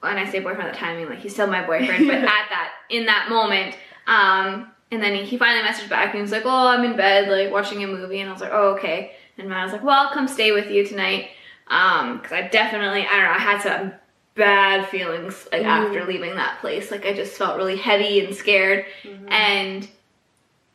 When 0.00 0.18
I 0.18 0.30
say 0.30 0.40
boyfriend 0.40 0.68
at 0.68 0.74
the 0.74 0.78
time, 0.78 0.96
I 0.96 0.98
mean 0.98 1.08
like 1.08 1.20
he's 1.20 1.32
still 1.32 1.46
my 1.46 1.66
boyfriend, 1.66 2.06
but 2.06 2.16
at 2.18 2.24
that 2.24 2.72
in 2.90 3.06
that 3.06 3.28
moment, 3.30 3.76
um, 4.06 4.70
and 4.94 5.02
then 5.02 5.14
he, 5.24 5.36
finally 5.36 5.66
messaged 5.66 5.88
back 5.90 6.06
and 6.06 6.14
he 6.16 6.22
was 6.22 6.30
like, 6.32 6.44
"Oh, 6.46 6.68
I'm 6.68 6.84
in 6.84 6.96
bed, 6.96 7.28
like 7.28 7.52
watching 7.52 7.82
a 7.84 7.86
movie," 7.86 8.20
and 8.20 8.30
I 8.30 8.32
was 8.32 8.40
like, 8.40 8.52
"Oh, 8.52 8.74
okay." 8.76 9.12
And 9.38 9.48
Matt 9.48 9.64
was 9.64 9.72
like, 9.72 9.82
"Well, 9.84 10.06
I'll 10.06 10.12
come 10.14 10.28
stay 10.28 10.52
with 10.52 10.70
you 10.70 10.86
tonight," 10.86 11.30
um, 11.68 12.16
because 12.18 12.32
I 12.32 12.42
definitely, 12.42 13.02
I 13.06 13.10
don't 13.16 13.24
know, 13.24 13.30
I 13.30 13.38
had 13.38 13.60
some 13.62 13.92
bad 14.36 14.88
feelings 14.88 15.46
like 15.52 15.62
Mm. 15.62 15.66
after 15.66 16.04
leaving 16.04 16.34
that 16.36 16.58
place. 16.60 16.90
Like 16.90 17.04
I 17.06 17.12
just 17.12 17.36
felt 17.36 17.56
really 17.56 17.76
heavy 17.76 18.24
and 18.24 18.34
scared, 18.34 18.86
Mm-hmm. 19.02 19.28
and 19.32 19.88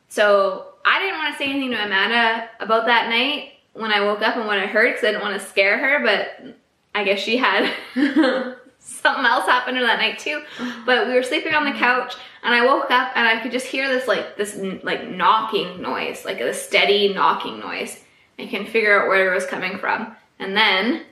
so 0.07 0.65
I 0.85 0.99
didn't 0.99 1.17
want 1.19 1.33
to 1.33 1.37
say 1.37 1.49
anything 1.49 1.71
to 1.71 1.83
Amanda 1.85 2.49
about 2.59 2.85
that 2.85 3.09
night 3.09 3.53
when 3.73 3.91
I 3.91 4.01
woke 4.01 4.21
up 4.21 4.35
and 4.37 4.45
what 4.47 4.57
I 4.57 4.65
heard 4.65 4.89
because 4.93 5.03
I 5.03 5.11
didn't 5.11 5.21
want 5.23 5.39
to 5.39 5.47
scare 5.47 5.77
her, 5.77 6.03
but 6.05 6.55
I 6.95 7.03
guess 7.03 7.19
she 7.19 7.37
had 7.37 7.71
something 8.79 9.25
else 9.25 9.45
happened 9.45 9.77
to 9.77 9.83
that 9.83 9.99
night 9.99 10.19
too. 10.19 10.41
But 10.85 11.07
we 11.07 11.13
were 11.13 11.23
sleeping 11.23 11.53
on 11.53 11.63
the 11.63 11.71
mm-hmm. 11.71 11.79
couch 11.79 12.15
and 12.43 12.53
I 12.53 12.65
woke 12.65 12.89
up 12.91 13.11
and 13.15 13.27
I 13.27 13.41
could 13.41 13.51
just 13.51 13.67
hear 13.67 13.87
this 13.87 14.07
like 14.07 14.37
this 14.37 14.57
like 14.83 15.07
knocking 15.07 15.81
noise, 15.81 16.25
like 16.25 16.39
a 16.39 16.53
steady 16.53 17.13
knocking 17.13 17.59
noise. 17.59 17.99
I 18.37 18.45
can 18.45 18.65
figure 18.65 18.99
out 18.99 19.07
where 19.09 19.31
it 19.31 19.35
was 19.35 19.45
coming 19.45 19.77
from. 19.77 20.15
And 20.39 20.55
then 20.55 21.05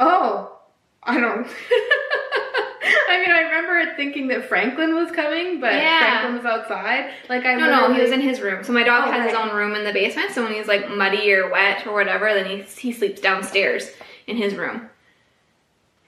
Oh, 0.00 0.58
I 1.02 1.20
don't. 1.20 1.46
I 3.08 3.20
mean, 3.20 3.30
I 3.30 3.42
remember 3.42 3.94
thinking 3.96 4.28
that 4.28 4.48
Franklin 4.48 4.94
was 4.94 5.10
coming, 5.12 5.60
but 5.60 5.74
Yeah. 5.74 6.20
Franklin 6.20 6.36
was 6.36 6.44
outside. 6.44 7.10
Like 7.28 7.44
I 7.44 7.54
no, 7.54 7.66
no, 7.66 7.92
he 7.92 8.00
was 8.00 8.10
in 8.10 8.20
his 8.20 8.40
room. 8.40 8.64
So 8.64 8.72
my 8.72 8.82
dog 8.82 9.04
Oh, 9.06 9.12
has 9.12 9.26
his 9.26 9.34
own 9.34 9.54
room 9.54 9.74
in 9.74 9.84
the 9.84 9.92
basement. 9.92 10.32
So 10.32 10.42
when 10.42 10.54
he's 10.54 10.66
like 10.66 10.88
muddy 10.90 11.32
or 11.32 11.50
wet 11.50 11.86
or 11.86 11.92
whatever, 11.92 12.32
then 12.32 12.46
he 12.46 12.62
he 12.62 12.92
sleeps 12.92 13.20
downstairs 13.20 13.90
in 14.26 14.36
his 14.36 14.54
room. 14.54 14.88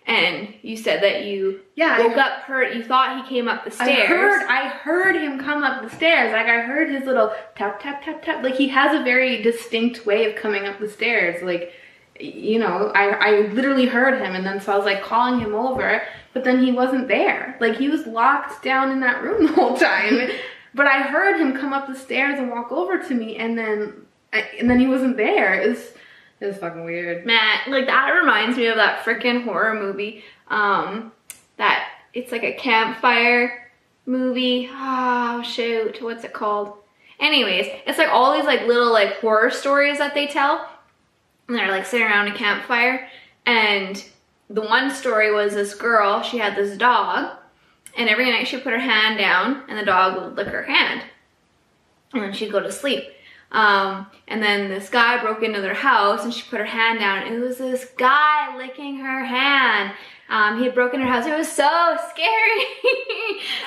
And 0.07 0.53
you 0.61 0.77
said 0.77 1.03
that 1.03 1.25
you 1.25 1.61
Yeah, 1.77 1.97
I 1.99 2.07
woke 2.07 2.17
up, 2.19 2.41
hurt. 2.43 2.75
you 2.75 2.85
thought 2.85 3.23
he 3.25 3.29
came 3.35 3.49
up 3.49 3.65
the 3.65 3.71
stairs. 3.71 4.05
I 4.11 4.15
heard, 4.15 4.47
I 4.49 4.69
heard 4.69 5.17
him 5.17 5.39
come 5.39 5.65
up 5.65 5.83
the 5.83 5.95
stairs. 5.97 6.31
Like 6.33 6.47
I 6.47 6.61
heard 6.61 6.91
his 6.91 7.05
little 7.05 7.33
tap 7.57 7.81
tap 7.83 8.05
tap 8.05 8.23
tap. 8.23 8.43
Like 8.45 8.55
he 8.55 8.69
has 8.69 8.95
a 8.99 9.03
very 9.03 9.43
distinct 9.43 10.05
way 10.05 10.31
of 10.31 10.37
coming 10.37 10.67
up 10.67 10.79
the 10.79 10.91
stairs. 10.91 11.43
Like, 11.43 11.73
you 12.21 12.59
know, 12.59 12.93
I 12.95 13.09
I 13.09 13.31
literally 13.53 13.87
heard 13.87 14.21
him, 14.21 14.35
and 14.35 14.45
then 14.45 14.61
so 14.61 14.73
I 14.75 14.77
was 14.77 14.85
like 14.85 15.03
calling 15.03 15.41
him 15.41 15.55
over, 15.55 16.03
but 16.35 16.45
then 16.45 16.63
he 16.63 16.71
wasn't 16.71 17.09
there. 17.09 17.57
Like 17.59 17.77
he 17.77 17.89
was 17.89 18.07
locked 18.07 18.63
down 18.63 18.91
in 18.93 19.01
that 19.01 19.23
room 19.23 19.47
the 19.47 19.53
whole 19.55 19.77
time. 19.77 20.31
but 20.75 20.87
I 20.87 21.01
heard 21.03 21.41
him 21.41 21.57
come 21.57 21.73
up 21.73 21.87
the 21.89 21.95
stairs 21.97 22.39
and 22.39 22.51
walk 22.51 22.71
over 22.71 22.99
to 22.99 23.15
me, 23.15 23.37
and 23.37 23.57
then 23.59 24.05
and 24.33 24.69
then 24.69 24.79
he 24.81 24.87
wasn't 24.87 25.17
there. 25.17 25.55
It 25.55 25.69
was 25.71 25.93
it 26.41 26.47
was 26.47 26.57
fucking 26.59 26.85
weird. 26.85 27.25
Man, 27.25 27.59
like 27.69 27.87
that 27.87 28.11
reminds 28.11 28.57
me 28.57 28.67
of 28.67 28.77
that 28.77 29.05
freaking 29.05 29.45
horror 29.45 29.75
movie. 29.75 30.25
Um, 30.49 31.13
that 31.57 31.89
it's 32.13 32.33
like 32.33 32.43
a 32.43 32.55
campfire 32.55 33.71
movie. 34.07 34.69
Oh 34.73 35.43
shoot, 35.43 36.03
what's 36.03 36.25
it 36.25 36.33
called? 36.33 36.75
Anyways, 37.21 37.67
it's 37.87 37.99
like 37.99 38.09
all 38.09 38.35
these 38.35 38.45
like 38.45 38.67
little 38.67 38.93
like 38.93 39.21
horror 39.21 39.51
stories 39.51 39.99
that 39.99 40.15
they 40.15 40.27
tell. 40.27 40.69
And 41.49 41.57
they're 41.57 41.71
like 41.71 41.87
sitting 41.87 42.07
around 42.07 42.29
a 42.29 42.35
campfire. 42.35 43.09
And 43.47 44.03
the 44.51 44.63
one 44.63 44.91
story 44.91 45.33
was 45.33 45.55
this 45.55 45.75
girl, 45.75 46.23
she 46.23 46.39
had 46.39 46.57
this 46.57 46.77
dog, 46.77 47.37
and 47.97 48.09
every 48.09 48.31
night 48.31 48.49
she'd 48.49 48.63
put 48.63 48.73
her 48.73 48.79
hand 48.79 49.19
down 49.19 49.63
and 49.69 49.79
the 49.79 49.85
dog 49.85 50.21
would 50.21 50.37
lick 50.37 50.49
her 50.49 50.65
hand. 50.65 51.03
And 52.13 52.23
then 52.23 52.33
she'd 52.33 52.53
go 52.53 52.61
to 52.61 52.73
sleep. 52.73 53.05
Um, 53.53 54.07
and 54.27 54.43
then 54.43 54.69
this 54.69 54.89
guy 54.89 55.21
broke 55.23 55.43
into 55.43 55.61
their 55.61 55.75
house 55.75 56.25
and 56.25 56.33
she 56.35 56.43
put 56.49 56.59
her 56.59 56.65
hand 56.65 56.99
down. 56.99 57.25
And 57.27 57.37
it 57.37 57.41
was 57.41 57.59
this 57.59 57.85
guy 57.97 58.57
licking 58.57 58.99
her 58.99 59.25
hand. 59.25 59.93
Um, 60.29 60.59
he 60.59 60.65
had 60.65 60.75
broken 60.75 61.01
her 61.01 61.07
house. 61.07 61.27
It 61.27 61.37
was 61.37 61.51
so 61.51 61.97
scary. 62.11 62.65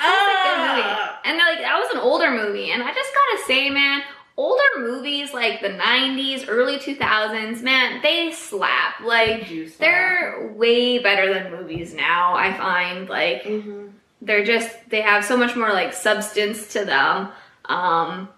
was 0.00 0.34
a 0.34 0.48
good 0.48 0.58
movie. 0.58 0.82
Ah. 0.84 1.20
And 1.24 1.38
like 1.38 1.58
that 1.60 1.78
was 1.78 1.90
an 1.94 2.00
older 2.00 2.30
movie. 2.30 2.70
And 2.70 2.82
I 2.82 2.92
just 2.92 3.10
gotta 3.14 3.44
say, 3.46 3.70
man, 3.70 4.02
older 4.36 4.62
movies 4.78 5.32
like 5.32 5.60
the 5.60 5.68
90s, 5.68 6.44
early 6.48 6.78
2000s, 6.78 7.62
man, 7.62 8.00
they 8.02 8.30
slap. 8.32 9.00
Like 9.04 9.48
do 9.48 9.66
slap. 9.68 9.78
they're 9.80 10.52
way 10.54 10.98
better 10.98 11.32
than 11.32 11.50
movies 11.52 11.94
now, 11.94 12.34
I 12.34 12.52
find. 12.56 13.08
Like 13.08 13.42
Mm-hmm. 13.44 13.88
they're 14.22 14.44
just 14.44 14.70
they 14.90 15.00
have 15.02 15.24
so 15.24 15.36
much 15.36 15.54
more 15.56 15.70
like 15.72 15.92
substance 15.92 16.72
to 16.74 16.84
them. 16.84 17.28
Um 17.66 18.28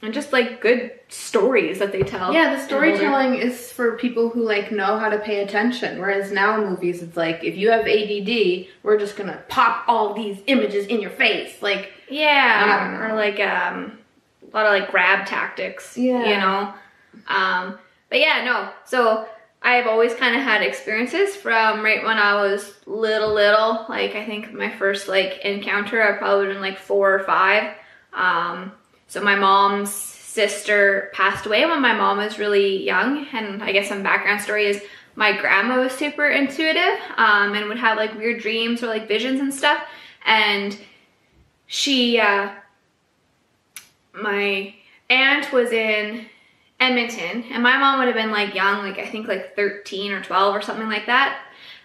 and 0.00 0.14
just 0.14 0.32
like 0.32 0.60
good 0.60 0.92
stories 1.08 1.78
that 1.80 1.90
they 1.92 2.02
tell. 2.02 2.32
Yeah, 2.32 2.54
the 2.54 2.62
storytelling 2.62 3.34
is 3.34 3.72
for 3.72 3.96
people 3.96 4.28
who 4.28 4.44
like 4.44 4.70
know 4.70 4.98
how 4.98 5.08
to 5.08 5.18
pay 5.18 5.42
attention. 5.42 5.98
Whereas 5.98 6.30
now 6.30 6.58
movies, 6.58 7.02
it's 7.02 7.16
like 7.16 7.42
if 7.42 7.56
you 7.56 7.70
have 7.70 7.86
ADD, 7.86 8.68
we're 8.82 8.98
just 8.98 9.16
gonna 9.16 9.42
pop 9.48 9.84
all 9.88 10.14
these 10.14 10.40
images 10.46 10.86
in 10.86 11.00
your 11.00 11.10
face. 11.10 11.60
Like, 11.62 11.92
Yeah, 12.08 13.10
or 13.10 13.14
like 13.16 13.40
um, 13.40 13.98
a 14.52 14.56
lot 14.56 14.66
of 14.66 14.72
like 14.72 14.90
grab 14.90 15.26
tactics. 15.26 15.96
Yeah. 15.96 16.24
you 16.24 16.36
know. 16.36 16.74
Um, 17.26 17.78
but 18.08 18.20
yeah, 18.20 18.44
no. 18.44 18.70
So 18.84 19.26
I've 19.62 19.88
always 19.88 20.14
kind 20.14 20.36
of 20.36 20.42
had 20.42 20.62
experiences 20.62 21.34
from 21.34 21.84
right 21.84 22.04
when 22.04 22.18
I 22.18 22.34
was 22.34 22.72
little, 22.86 23.34
little. 23.34 23.84
Like 23.88 24.14
I 24.14 24.24
think 24.24 24.52
my 24.52 24.70
first 24.70 25.08
like 25.08 25.40
encounter, 25.44 26.00
I 26.00 26.16
probably 26.18 26.46
been 26.46 26.60
like 26.60 26.78
four 26.78 27.12
or 27.12 27.24
five. 27.24 27.74
Um, 28.12 28.72
so 29.08 29.20
my 29.20 29.34
mom's 29.34 29.92
sister 29.92 31.10
passed 31.14 31.46
away 31.46 31.66
when 31.66 31.82
my 31.82 31.94
mom 31.94 32.18
was 32.18 32.38
really 32.38 32.84
young, 32.84 33.26
and 33.32 33.62
I 33.62 33.72
guess 33.72 33.88
some 33.88 34.02
background 34.02 34.40
story 34.40 34.66
is 34.66 34.82
my 35.16 35.36
grandma 35.36 35.80
was 35.80 35.92
super 35.92 36.28
intuitive 36.28 36.98
um, 37.16 37.54
and 37.54 37.66
would 37.68 37.78
have 37.78 37.96
like 37.96 38.16
weird 38.16 38.40
dreams 38.40 38.82
or 38.82 38.86
like 38.86 39.08
visions 39.08 39.40
and 39.40 39.52
stuff, 39.52 39.82
and 40.24 40.78
she 41.66 42.20
uh, 42.20 42.50
my 44.12 44.74
aunt 45.10 45.52
was 45.52 45.72
in 45.72 46.26
Edmonton, 46.80 47.44
and 47.50 47.62
my 47.62 47.76
mom 47.76 47.98
would 47.98 48.06
have 48.06 48.14
been 48.14 48.30
like 48.30 48.54
young, 48.54 48.78
like 48.78 48.98
I 48.98 49.06
think 49.06 49.26
like 49.26 49.56
13 49.56 50.12
or 50.12 50.22
12 50.22 50.54
or 50.54 50.62
something 50.62 50.88
like 50.88 51.06
that. 51.06 51.40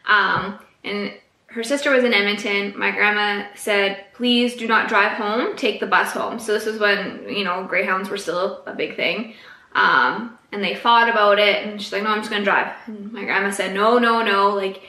Um, 0.05 0.59
and 0.83 1.13
her 1.53 1.63
sister 1.63 1.91
was 1.91 2.03
in 2.03 2.13
Edmonton. 2.13 2.77
My 2.77 2.89
grandma 2.89 3.47
said, 3.55 4.05
please 4.13 4.55
do 4.55 4.67
not 4.67 4.89
drive 4.89 5.11
home, 5.11 5.55
take 5.55 5.79
the 5.79 5.85
bus 5.85 6.11
home. 6.11 6.39
So 6.39 6.53
this 6.53 6.65
was 6.65 6.79
when, 6.79 7.29
you 7.29 7.43
know, 7.43 7.65
Greyhounds 7.65 8.09
were 8.09 8.17
still 8.17 8.63
a 8.65 8.73
big 8.73 8.95
thing. 8.95 9.35
Um, 9.73 10.37
and 10.51 10.63
they 10.63 10.75
fought 10.75 11.09
about 11.09 11.39
it, 11.39 11.65
and 11.65 11.81
she's 11.81 11.91
like, 11.91 12.03
no, 12.03 12.09
I'm 12.09 12.19
just 12.19 12.31
gonna 12.31 12.43
drive. 12.43 12.73
And 12.87 13.11
my 13.13 13.23
grandma 13.23 13.51
said, 13.51 13.73
no, 13.73 13.99
no, 13.99 14.23
no, 14.23 14.49
like, 14.49 14.81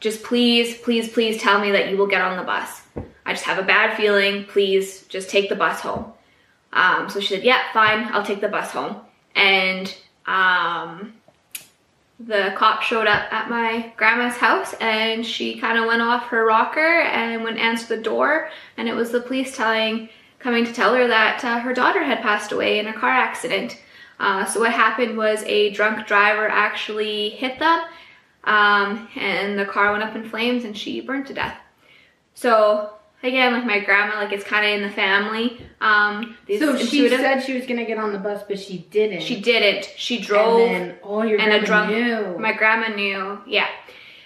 just 0.00 0.22
please, 0.22 0.76
please, 0.78 1.08
please 1.08 1.40
tell 1.40 1.60
me 1.60 1.70
that 1.72 1.88
you 1.90 1.96
will 1.96 2.06
get 2.06 2.20
on 2.20 2.36
the 2.36 2.42
bus. 2.42 2.82
I 3.24 3.32
just 3.32 3.44
have 3.44 3.58
a 3.58 3.62
bad 3.62 3.96
feeling. 3.96 4.44
Please 4.44 5.02
just 5.06 5.30
take 5.30 5.48
the 5.48 5.54
bus 5.54 5.80
home. 5.80 6.12
Um, 6.72 7.08
so 7.08 7.20
she 7.20 7.34
said, 7.34 7.44
yeah, 7.44 7.60
fine, 7.72 8.12
I'll 8.12 8.24
take 8.24 8.40
the 8.40 8.48
bus 8.48 8.70
home. 8.70 8.96
And 9.34 9.94
um, 10.26 11.14
the 12.20 12.52
cop 12.56 12.82
showed 12.82 13.06
up 13.06 13.32
at 13.32 13.50
my 13.50 13.92
grandma's 13.96 14.36
house 14.36 14.74
and 14.80 15.26
she 15.26 15.58
kind 15.58 15.78
of 15.78 15.86
went 15.86 16.02
off 16.02 16.26
her 16.26 16.44
rocker 16.44 17.00
and 17.00 17.42
went 17.42 17.58
answer 17.58 17.96
the 17.96 18.02
door. 18.02 18.50
And 18.76 18.88
it 18.88 18.94
was 18.94 19.10
the 19.10 19.20
police 19.20 19.56
telling, 19.56 20.08
coming 20.38 20.64
to 20.64 20.72
tell 20.72 20.94
her 20.94 21.08
that 21.08 21.44
uh, 21.44 21.58
her 21.60 21.74
daughter 21.74 22.02
had 22.02 22.20
passed 22.20 22.52
away 22.52 22.78
in 22.78 22.86
a 22.86 22.92
car 22.92 23.10
accident. 23.10 23.80
Uh, 24.20 24.44
so 24.44 24.60
what 24.60 24.72
happened 24.72 25.16
was 25.16 25.42
a 25.44 25.70
drunk 25.70 26.06
driver 26.06 26.48
actually 26.48 27.30
hit 27.30 27.58
them 27.58 27.82
um, 28.44 29.08
and 29.16 29.58
the 29.58 29.64
car 29.64 29.92
went 29.92 30.04
up 30.04 30.14
in 30.14 30.28
flames 30.28 30.64
and 30.64 30.76
she 30.76 31.00
burned 31.00 31.26
to 31.26 31.34
death. 31.34 31.58
So 32.34 32.94
again, 33.22 33.52
like 33.52 33.64
my 33.64 33.80
grandma, 33.80 34.16
like 34.16 34.32
it's 34.32 34.44
kind 34.44 34.64
of 34.66 34.72
in 34.72 34.82
the 34.82 34.94
family. 34.94 35.64
Um, 35.80 36.36
so 36.58 36.76
she 36.76 37.08
said 37.08 37.40
she 37.40 37.54
was 37.54 37.66
gonna 37.66 37.84
get 37.84 37.98
on 37.98 38.12
the 38.12 38.18
bus, 38.18 38.42
but 38.46 38.58
she 38.58 38.78
didn't. 38.90 39.22
she 39.22 39.40
didn't. 39.40 39.92
She 39.96 40.20
drove, 40.20 40.60
And 40.60 40.90
then, 40.90 40.98
oh, 41.02 41.22
your 41.22 41.40
and 41.40 41.52
a 41.52 41.64
drunk. 41.64 41.90
knew. 41.90 42.38
My 42.38 42.52
grandma 42.52 42.88
knew. 42.94 43.38
Yeah. 43.46 43.68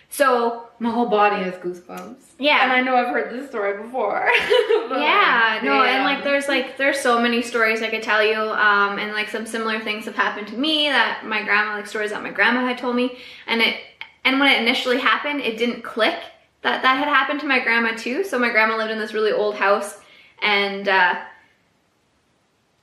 So 0.08 0.68
My 0.78 0.90
whole 0.90 1.08
body 1.08 1.42
has 1.44 1.54
goosebumps. 1.54 2.16
Yeah. 2.38 2.62
And 2.62 2.72
I 2.72 2.80
know 2.80 2.96
I've 2.96 3.08
heard 3.08 3.32
this 3.32 3.48
story 3.48 3.82
before. 3.82 4.28
Yeah, 4.88 5.60
no, 5.62 5.82
and 5.82 6.04
like 6.04 6.22
there's 6.24 6.48
like 6.48 6.76
there's 6.78 6.98
so 7.00 7.20
many 7.20 7.42
stories 7.42 7.82
I 7.82 7.90
could 7.90 8.02
tell 8.02 8.22
you, 8.24 8.36
um, 8.38 8.98
and 8.98 9.12
like 9.12 9.28
some 9.28 9.44
similar 9.44 9.80
things 9.80 10.04
have 10.06 10.14
happened 10.14 10.46
to 10.48 10.56
me 10.56 10.88
that 10.88 11.22
my 11.24 11.42
grandma, 11.42 11.74
like 11.74 11.86
stories 11.86 12.10
that 12.12 12.22
my 12.22 12.30
grandma 12.30 12.60
had 12.66 12.78
told 12.78 12.94
me, 12.96 13.18
and 13.46 13.60
it, 13.60 13.76
and 14.24 14.38
when 14.40 14.50
it 14.52 14.62
initially 14.62 14.98
happened, 14.98 15.40
it 15.40 15.58
didn't 15.58 15.82
click 15.82 16.18
that 16.66 16.82
that 16.82 16.98
had 16.98 17.06
happened 17.06 17.38
to 17.40 17.46
my 17.46 17.60
grandma 17.60 17.92
too. 17.96 18.24
So 18.24 18.40
my 18.40 18.50
grandma 18.50 18.76
lived 18.76 18.90
in 18.90 18.98
this 18.98 19.14
really 19.14 19.30
old 19.30 19.54
house, 19.54 20.00
and 20.42 20.88
uh, 20.88 21.14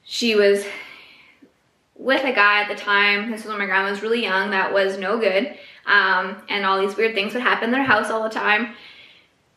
she 0.04 0.36
was 0.36 0.66
with 1.96 2.24
a 2.24 2.32
guy 2.32 2.62
at 2.62 2.70
the 2.70 2.82
time. 2.82 3.30
This 3.30 3.44
was 3.44 3.50
when 3.50 3.60
my 3.60 3.66
grandma 3.66 3.90
was 3.90 4.02
really 4.02 4.24
young. 4.24 4.52
That 4.52 4.72
was 4.72 4.98
no 4.98 5.20
good, 5.20 5.58
um, 5.86 6.42
and 6.48 6.66
all 6.66 6.80
these 6.80 6.96
weird 6.96 7.14
things 7.14 7.34
would 7.34 7.44
happen 7.44 7.66
in 7.66 7.72
their 7.72 7.84
house 7.84 8.10
all 8.10 8.24
the 8.24 8.30
time. 8.30 8.74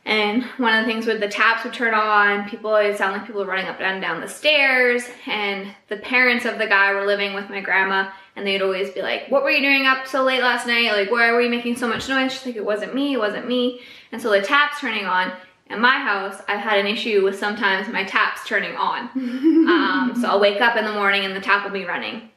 And 0.06 0.44
one 0.58 0.72
of 0.72 0.86
the 0.86 0.90
things 0.90 1.04
with 1.04 1.18
the 1.18 1.26
taps 1.26 1.64
would 1.64 1.74
turn 1.74 1.92
on, 1.92 2.48
people, 2.48 2.76
it 2.76 2.96
sounded 2.96 3.18
like 3.18 3.26
people 3.26 3.42
were 3.42 3.50
running 3.50 3.66
up 3.66 3.80
and 3.80 4.00
down 4.00 4.20
the 4.20 4.28
stairs. 4.28 5.02
And 5.26 5.74
the 5.88 5.96
parents 5.96 6.44
of 6.44 6.58
the 6.58 6.66
guy 6.68 6.92
were 6.92 7.04
living 7.04 7.34
with 7.34 7.50
my 7.50 7.60
grandma 7.60 8.08
and 8.36 8.46
they'd 8.46 8.62
always 8.62 8.90
be 8.90 9.02
like, 9.02 9.28
what 9.30 9.42
were 9.42 9.50
you 9.50 9.60
doing 9.60 9.86
up 9.86 10.06
so 10.06 10.22
late 10.22 10.42
last 10.42 10.66
night? 10.66 10.92
Like, 10.92 11.10
why 11.10 11.32
were 11.32 11.40
you 11.40 11.50
making 11.50 11.76
so 11.76 11.88
much 11.88 12.08
noise? 12.08 12.32
She's 12.32 12.46
like, 12.46 12.56
it 12.56 12.64
wasn't 12.64 12.94
me, 12.94 13.14
it 13.14 13.18
wasn't 13.18 13.48
me. 13.48 13.80
And 14.12 14.22
so 14.22 14.30
the 14.30 14.42
tap's 14.42 14.80
turning 14.80 15.06
on. 15.06 15.32
In 15.68 15.80
my 15.80 15.98
house, 15.98 16.40
I've 16.46 16.60
had 16.60 16.78
an 16.78 16.86
issue 16.86 17.24
with 17.24 17.36
sometimes 17.36 17.88
my 17.88 18.04
taps 18.04 18.46
turning 18.46 18.76
on. 18.76 19.08
um, 19.16 20.12
so 20.20 20.28
I'll 20.28 20.40
wake 20.40 20.60
up 20.60 20.76
in 20.76 20.84
the 20.84 20.92
morning 20.92 21.24
and 21.24 21.34
the 21.34 21.40
tap 21.40 21.64
will 21.64 21.72
be 21.72 21.84
running. 21.84 22.30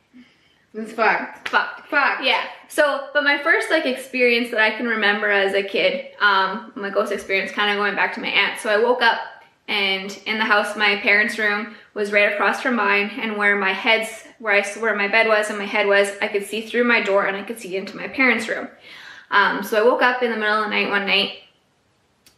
It's 0.73 0.91
fucked. 0.91 1.49
Fucked. 1.49 1.88
Fucked. 1.88 2.23
Yeah. 2.23 2.43
So, 2.67 3.07
but 3.13 3.23
my 3.23 3.41
first 3.41 3.71
like 3.71 3.85
experience 3.85 4.51
that 4.51 4.59
I 4.59 4.71
can 4.77 4.88
remember 4.88 5.29
as 5.29 5.53
a 5.53 5.63
kid, 5.63 6.09
um, 6.19 6.71
my 6.75 6.89
ghost 6.89 7.11
experience, 7.11 7.51
kind 7.51 7.71
of 7.71 7.77
going 7.77 7.95
back 7.95 8.13
to 8.15 8.21
my 8.21 8.27
aunt. 8.27 8.59
So 8.59 8.69
I 8.69 8.77
woke 8.77 9.01
up 9.01 9.19
and 9.69 10.19
in 10.25 10.39
the 10.39 10.45
house, 10.45 10.75
my 10.75 10.95
parents' 10.97 11.38
room 11.38 11.75
was 11.93 12.11
right 12.11 12.33
across 12.33 12.59
from 12.59 12.75
mine, 12.75 13.11
and 13.21 13.38
where 13.38 13.55
my 13.55 13.71
head's, 13.71 14.09
where 14.39 14.55
I, 14.55 14.67
where 14.79 14.95
my 14.95 15.07
bed 15.07 15.27
was 15.27 15.49
and 15.49 15.59
my 15.59 15.65
head 15.65 15.85
was, 15.85 16.11
I 16.23 16.27
could 16.27 16.43
see 16.43 16.65
through 16.65 16.85
my 16.85 17.01
door 17.01 17.27
and 17.27 17.38
I 17.38 17.43
could 17.43 17.59
see 17.59 17.77
into 17.77 17.95
my 17.95 18.07
parents' 18.07 18.49
room. 18.49 18.67
Um, 19.29 19.61
so 19.61 19.79
I 19.79 19.88
woke 19.88 20.01
up 20.01 20.23
in 20.23 20.31
the 20.31 20.38
middle 20.38 20.57
of 20.57 20.63
the 20.63 20.71
night 20.71 20.89
one 20.89 21.05
night, 21.05 21.33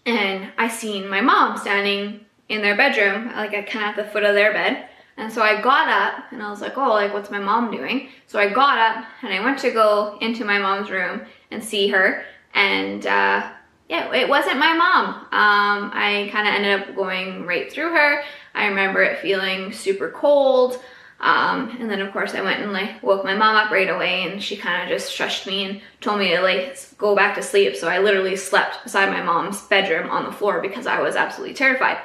and 0.05 0.51
I 0.57 0.67
seen 0.67 1.07
my 1.07 1.21
mom 1.21 1.57
standing 1.57 2.25
in 2.49 2.61
their 2.61 2.75
bedroom, 2.75 3.27
like 3.27 3.51
kind 3.51 3.85
of 3.85 3.91
at 3.91 3.95
the 3.95 4.11
foot 4.11 4.25
of 4.25 4.35
their 4.35 4.51
bed. 4.51 4.89
And 5.17 5.31
so 5.31 5.41
I 5.41 5.61
got 5.61 5.87
up 5.87 6.31
and 6.31 6.41
I 6.41 6.49
was 6.49 6.61
like, 6.61 6.77
oh, 6.77 6.89
like 6.89 7.13
what's 7.13 7.29
my 7.29 7.39
mom 7.39 7.71
doing? 7.71 8.09
So 8.27 8.39
I 8.39 8.49
got 8.49 8.77
up 8.77 9.05
and 9.21 9.33
I 9.33 9.43
went 9.43 9.59
to 9.59 9.71
go 9.71 10.17
into 10.21 10.45
my 10.45 10.57
mom's 10.57 10.89
room 10.89 11.21
and 11.51 11.63
see 11.63 11.89
her. 11.89 12.23
And 12.53 13.05
uh, 13.05 13.51
yeah, 13.89 14.13
it 14.13 14.29
wasn't 14.29 14.57
my 14.57 14.73
mom. 14.73 15.09
Um, 15.09 15.91
I 15.93 16.29
kind 16.31 16.47
of 16.47 16.53
ended 16.53 16.81
up 16.81 16.95
going 16.95 17.45
right 17.45 17.71
through 17.71 17.91
her. 17.91 18.23
I 18.55 18.67
remember 18.67 19.03
it 19.03 19.19
feeling 19.19 19.73
super 19.73 20.09
cold. 20.09 20.81
Um, 21.19 21.77
and 21.79 21.89
then 21.89 22.01
of 22.01 22.11
course 22.13 22.33
I 22.33 22.41
went 22.41 22.61
and 22.61 22.73
like 22.73 23.03
woke 23.03 23.23
my 23.23 23.35
mom 23.35 23.55
up 23.55 23.69
right 23.69 23.89
away 23.89 24.23
and 24.23 24.41
she 24.41 24.57
kind 24.57 24.81
of 24.81 24.89
just 24.89 25.15
shushed 25.15 25.45
me 25.45 25.65
and 25.65 25.81
told 25.99 26.17
me 26.17 26.29
to 26.29 26.41
like 26.41 26.77
go 26.97 27.15
back 27.15 27.35
to 27.35 27.43
sleep. 27.43 27.75
So 27.75 27.87
I 27.87 27.99
literally 27.99 28.35
slept 28.35 28.83
beside 28.83 29.09
my 29.09 29.21
mom's 29.21 29.61
bedroom 29.61 30.09
on 30.09 30.25
the 30.25 30.31
floor 30.31 30.61
because 30.61 30.87
I 30.87 30.99
was 30.99 31.15
absolutely 31.15 31.53
terrified. 31.53 31.97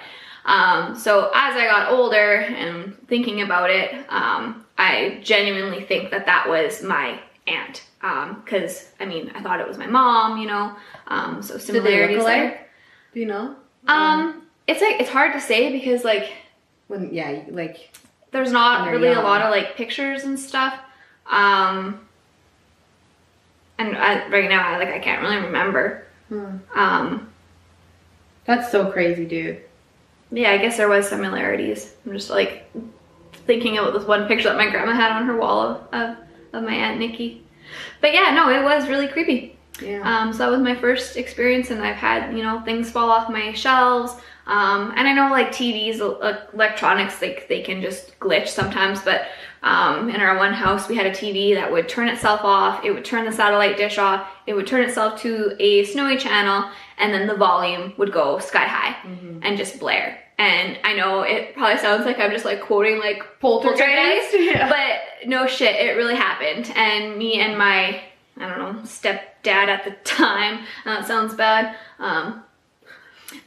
Um, 0.47 0.95
so 0.95 1.31
as 1.35 1.57
I 1.57 1.67
got 1.67 1.93
older 1.93 2.37
and 2.37 2.97
thinking 3.09 3.43
about 3.43 3.69
it, 3.69 3.93
um, 4.09 4.65
I 4.79 5.21
genuinely 5.23 5.83
think 5.83 6.11
that 6.13 6.27
that 6.27 6.49
was 6.49 6.83
my 6.83 7.21
aunt. 7.47 7.83
Because 8.01 8.83
um, 8.83 8.89
I 9.01 9.05
mean, 9.07 9.33
I 9.35 9.43
thought 9.43 9.61
it 9.61 9.67
was 9.67 9.77
my 9.77 9.89
mom, 9.89 10.39
you 10.39 10.47
know. 10.47 10.75
Um, 11.09 11.43
so 11.43 11.59
similarities 11.59 12.25
there. 12.25 12.67
Do 13.13 13.21
you 13.21 13.27
know? 13.27 13.57
Um, 13.89 14.43
it's 14.69 14.81
like 14.81 15.01
it's 15.01 15.11
hard 15.11 15.33
to 15.33 15.41
say 15.41 15.73
because 15.73 16.05
like 16.05 16.33
when 16.87 17.13
yeah, 17.13 17.43
like 17.49 17.97
there's 18.31 18.53
not 18.53 18.89
really 18.89 19.09
young. 19.09 19.19
a 19.19 19.23
lot 19.23 19.43
of 19.43 19.51
like 19.51 19.77
pictures 19.77 20.23
and 20.25 20.39
stuff. 20.39 20.79
Um, 21.29 22.07
and 23.79 23.97
I, 23.97 24.29
right 24.29 24.49
now, 24.49 24.69
I 24.69 24.79
like 24.79 24.89
I 24.89 25.01
can't 25.01 25.23
really 25.23 25.39
remember. 25.39 26.05
Hmm. 26.29 26.59
Um, 26.75 27.33
that's 28.45 28.71
so 28.71 28.93
crazy, 28.93 29.25
dude 29.25 29.63
yeah, 30.31 30.51
I 30.51 30.59
guess 30.59 30.77
there 30.77 30.89
was 30.89 31.09
similarities. 31.09 31.95
I'm 32.05 32.13
just 32.13 32.31
like 32.31 32.71
thinking 33.47 33.79
about 33.79 33.95
this 33.95 34.07
one 34.07 34.27
picture 34.27 34.49
that 34.49 34.57
my 34.57 34.71
grandma 34.71 34.93
had 34.93 35.13
on 35.13 35.27
her 35.27 35.37
wall 35.37 35.61
of, 35.61 35.95
of, 35.95 36.17
of 36.53 36.63
my 36.65 36.75
Aunt 36.75 36.99
Nikki. 36.99 37.45
But 38.01 38.13
yeah, 38.13 38.31
no, 38.33 38.51
it 38.51 38.63
was 38.63 38.89
really 38.89 39.09
creepy. 39.09 39.56
Yeah. 39.81 40.01
Um, 40.03 40.33
so 40.33 40.39
that 40.39 40.51
was 40.51 40.61
my 40.61 40.75
first 40.75 41.17
experience 41.17 41.71
and 41.71 41.83
I've 41.83 41.97
had, 41.97 42.37
you 42.37 42.43
know, 42.43 42.61
things 42.65 42.91
fall 42.91 43.11
off 43.11 43.31
my 43.31 43.53
shelves. 43.53 44.13
Um, 44.47 44.93
and 44.97 45.09
I 45.09 45.13
know 45.13 45.31
like 45.31 45.49
TVs, 45.49 46.01
electronics, 46.55 47.21
like 47.21 47.49
they 47.49 47.63
can 47.63 47.83
just 47.83 48.19
glitch 48.21 48.49
sometimes, 48.49 49.03
but 49.03 49.27
um, 49.63 50.09
in 50.09 50.21
our 50.21 50.37
one 50.37 50.53
house, 50.53 50.89
we 50.89 50.95
had 50.95 51.07
a 51.07 51.11
TV 51.11 51.55
that 51.55 51.71
would 51.71 51.89
turn 51.89 52.09
itself 52.09 52.43
off. 52.45 52.85
It 52.85 52.93
would 52.93 53.05
turn 53.05 53.25
the 53.25 53.33
satellite 53.33 53.77
dish 53.77 53.99
off. 53.99 54.29
It 54.47 54.55
would 54.55 54.67
turn 54.67 54.83
itself 54.83 55.21
to 55.23 55.57
a 55.59 55.85
snowy 55.85 56.17
channel 56.17 56.71
and 56.99 57.13
then 57.13 57.27
the 57.27 57.35
volume 57.35 57.93
would 57.97 58.13
go 58.13 58.39
sky 58.39 58.65
high 58.65 58.95
mm-hmm. 59.09 59.41
and 59.43 59.57
just 59.57 59.81
blare. 59.81 60.23
And 60.39 60.79
I 60.85 60.93
know 60.93 61.23
it 61.23 61.55
probably 61.55 61.79
sounds 61.79 62.05
like 62.05 62.19
I'm 62.19 62.31
just 62.31 62.45
like 62.45 62.61
quoting 62.61 62.99
like 62.99 63.25
poltergeist, 63.41 64.35
yeah. 64.35 64.69
but 64.69 65.29
no 65.29 65.47
shit, 65.47 65.75
it 65.77 65.97
really 65.97 66.15
happened. 66.15 66.71
And 66.77 67.17
me 67.17 67.41
and 67.41 67.57
my, 67.57 68.03
I 68.39 68.49
don't 68.49 68.59
know, 68.59 68.81
stepdad 68.83 69.69
at 69.69 69.85
the 69.85 69.93
time, 70.05 70.65
uh, 70.85 70.97
that 70.97 71.07
sounds 71.07 71.35
bad, 71.35 71.77
um, 71.99 72.43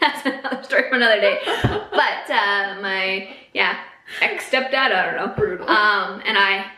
that's 0.00 0.26
another 0.26 0.62
story 0.62 0.88
for 0.88 0.96
another 0.96 1.20
day. 1.20 1.40
But 1.44 2.30
uh, 2.30 2.80
my, 2.80 3.28
yeah, 3.52 3.78
ex-stepdad, 4.20 4.74
I 4.74 5.06
don't 5.06 5.16
know. 5.16 5.34
Brutal. 5.34 5.68
Um, 5.68 6.22
and 6.24 6.38
I 6.38 6.70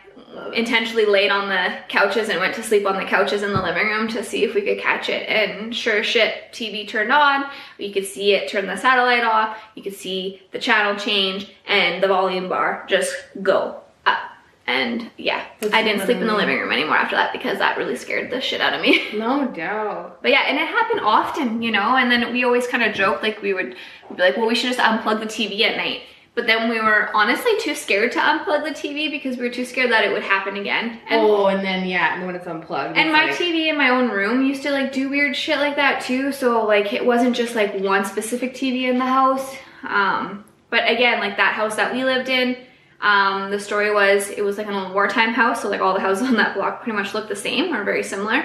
intentionally 0.55 1.07
laid 1.07 1.31
on 1.31 1.49
the 1.49 1.79
couches 1.89 2.29
and 2.29 2.41
went 2.41 2.55
to 2.55 2.63
sleep 2.63 2.87
on 2.87 2.97
the 2.97 3.05
couches 3.05 3.43
in 3.43 3.53
the 3.53 3.63
living 3.63 3.87
room 3.87 4.09
to 4.09 4.25
see 4.25 4.45
if 4.45 4.55
we 4.55 4.63
could 4.63 4.79
catch 4.79 5.09
it. 5.09 5.29
And 5.29 5.75
sure 5.75 6.03
shit, 6.03 6.53
TV 6.53 6.87
turned 6.87 7.13
on. 7.13 7.45
You 7.79 7.93
could 7.93 8.07
see 8.07 8.33
it 8.33 8.49
turn 8.49 8.67
the 8.67 8.77
satellite 8.77 9.25
off. 9.25 9.59
You 9.75 9.83
could 9.83 9.95
see 9.95 10.43
the 10.53 10.59
channel 10.59 10.97
change 10.97 11.51
and 11.67 12.03
the 12.03 12.09
volume 12.09 12.49
bar 12.49 12.85
just 12.89 13.15
go 13.43 13.81
up. 14.07 14.31
And 14.69 15.11
yeah, 15.17 15.45
That's 15.61 15.73
I 15.73 15.83
didn't 15.83 16.05
sleep 16.05 16.19
in 16.19 16.27
the 16.27 16.37
living 16.37 16.59
room 16.59 16.71
anymore 16.71 16.97
after 16.97 17.17
that 17.17 17.33
because 17.33 17.59
that 17.59 17.79
really 17.79 17.97
scared 17.97 18.31
the 18.31 18.41
shit 18.41 18.61
out 18.61 18.75
of 18.75 18.81
me. 18.83 19.03
No 19.19 19.49
doubt. 19.49 20.23
But 20.23 20.31
yeah, 20.31 20.43
and 20.47 20.59
it 20.59 20.69
happened 20.69 21.01
often, 21.01 21.63
you 21.63 21.73
know, 21.73 21.97
and 21.97 22.11
then 22.11 22.33
we 22.33 22.45
always 22.45 22.67
kind 22.69 22.83
of 22.83 22.95
joked 22.95 23.23
like 23.23 23.41
we 23.43 23.55
would 23.55 23.75
be 24.15 24.23
like, 24.23 24.37
well, 24.37 24.47
we 24.47 24.55
should 24.55 24.71
just 24.71 24.79
unplug 24.79 25.21
the 25.21 25.27
TV 25.27 25.63
at 25.63 25.77
night 25.77 26.03
but 26.39 26.47
then 26.47 26.71
we 26.71 26.81
were 26.81 27.11
honestly 27.17 27.51
too 27.59 27.75
scared 27.75 28.13
to 28.13 28.21
unplug 28.21 28.63
the 28.63 28.71
TV 28.71 29.11
because 29.11 29.37
we 29.37 29.43
were 29.43 29.53
too 29.53 29.65
scared 29.65 29.91
that 29.91 30.05
it 30.05 30.13
would 30.13 30.23
happen 30.23 30.57
again. 30.57 31.01
And, 31.09 31.21
oh, 31.21 31.47
and 31.47 31.67
then 31.67 31.89
yeah, 31.89 32.15
and 32.15 32.27
when 32.27 32.37
it's 32.37 32.47
unplugged. 32.47 32.97
And 32.97 33.09
it's 33.09 33.13
my 33.13 33.25
like... 33.25 33.35
TV 33.35 33.69
in 33.69 33.77
my 33.77 33.89
own 33.89 34.09
room 34.09 34.45
used 34.45 34.63
to 34.63 34.71
like 34.71 34.93
do 34.93 35.11
weird 35.11 35.35
shit 35.35 35.59
like 35.59 35.75
that 35.75 36.01
too. 36.01 36.31
So 36.31 36.65
like 36.65 36.93
it 36.93 37.05
wasn't 37.05 37.35
just 37.35 37.57
like 37.57 37.81
one 37.81 38.05
specific 38.05 38.55
TV 38.55 38.89
in 38.89 38.99
the 38.99 39.05
house. 39.05 39.57
Um, 39.83 40.45
but 40.71 40.89
again, 40.89 41.19
like 41.19 41.39
that 41.39 41.55
house 41.55 41.75
that 41.75 41.93
we 41.93 42.05
lived 42.05 42.29
in, 42.29 42.57
um, 43.01 43.51
the 43.51 43.61
story 43.61 43.93
was 43.93 44.29
it 44.31 44.45
was 44.45 44.59
like 44.59 44.67
an 44.67 44.75
old 44.75 44.93
wartime 44.93 45.33
house. 45.33 45.63
So 45.63 45.69
like 45.69 45.81
all 45.81 45.95
the 45.95 46.01
houses 46.01 46.25
on 46.29 46.37
that 46.37 46.55
block 46.55 46.83
pretty 46.83 46.97
much 46.97 47.15
looked 47.15 47.29
the 47.29 47.37
same 47.37 47.75
or 47.75 47.85
very 47.85 48.03
similar. 48.03 48.45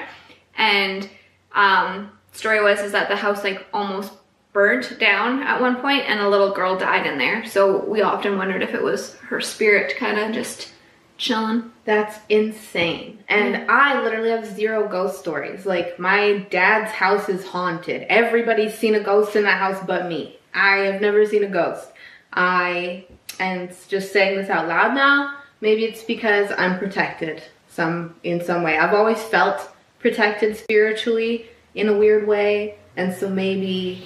And 0.56 1.10
um, 1.54 2.12
story 2.32 2.62
was 2.62 2.80
is 2.80 2.92
that 2.92 3.10
the 3.10 3.16
house 3.16 3.44
like 3.44 3.66
almost 3.74 4.12
burnt 4.54 5.00
down 5.00 5.42
at 5.42 5.60
one 5.60 5.78
point 5.78 6.04
and 6.08 6.20
a 6.20 6.30
little 6.30 6.54
girl 6.54 6.78
died 6.78 7.08
in 7.08 7.18
there. 7.18 7.46
So 7.46 7.84
we 7.86 8.02
often 8.02 8.38
wondered 8.38 8.62
if 8.62 8.74
it 8.74 8.84
was 8.84 9.16
her 9.16 9.42
spirit 9.42 9.98
kind 9.98 10.20
of 10.20 10.32
just 10.32 10.72
chilling. 11.18 11.72
That's 11.86 12.20
insane. 12.30 13.24
And 13.28 13.70
I 13.70 14.02
literally 14.02 14.30
have 14.30 14.46
zero 14.46 14.88
ghost 14.88 15.20
stories. 15.20 15.66
Like 15.66 15.98
my 15.98 16.46
dad's 16.52 16.92
house 16.92 17.30
is 17.30 17.46
haunted. 17.46 18.04
Everybody's 18.10 18.78
seen 18.78 18.94
a 18.94 19.04
ghost 19.04 19.36
in 19.36 19.44
that 19.44 19.58
house 19.58 19.84
but 19.88 20.08
me. 20.08 20.38
I 20.54 20.78
have 20.78 21.02
never 21.02 21.26
seen 21.26 21.44
a 21.44 21.50
ghost. 21.50 21.88
I 22.32 23.08
and 23.40 23.72
just 23.88 24.12
saying 24.12 24.38
this 24.38 24.50
out 24.50 24.68
loud 24.68 24.94
now, 24.94 25.38
maybe 25.62 25.86
it's 25.86 26.04
because 26.04 26.52
I'm 26.58 26.78
protected 26.78 27.44
some 27.68 28.16
in 28.24 28.44
some 28.44 28.64
way. 28.64 28.78
I've 28.78 28.94
always 28.94 29.22
felt 29.22 29.74
protected 30.00 30.56
spiritually 30.56 31.48
in 31.76 31.90
a 31.90 31.98
weird 31.98 32.28
way. 32.28 32.78
And 32.98 33.14
so 33.14 33.30
maybe 33.30 34.06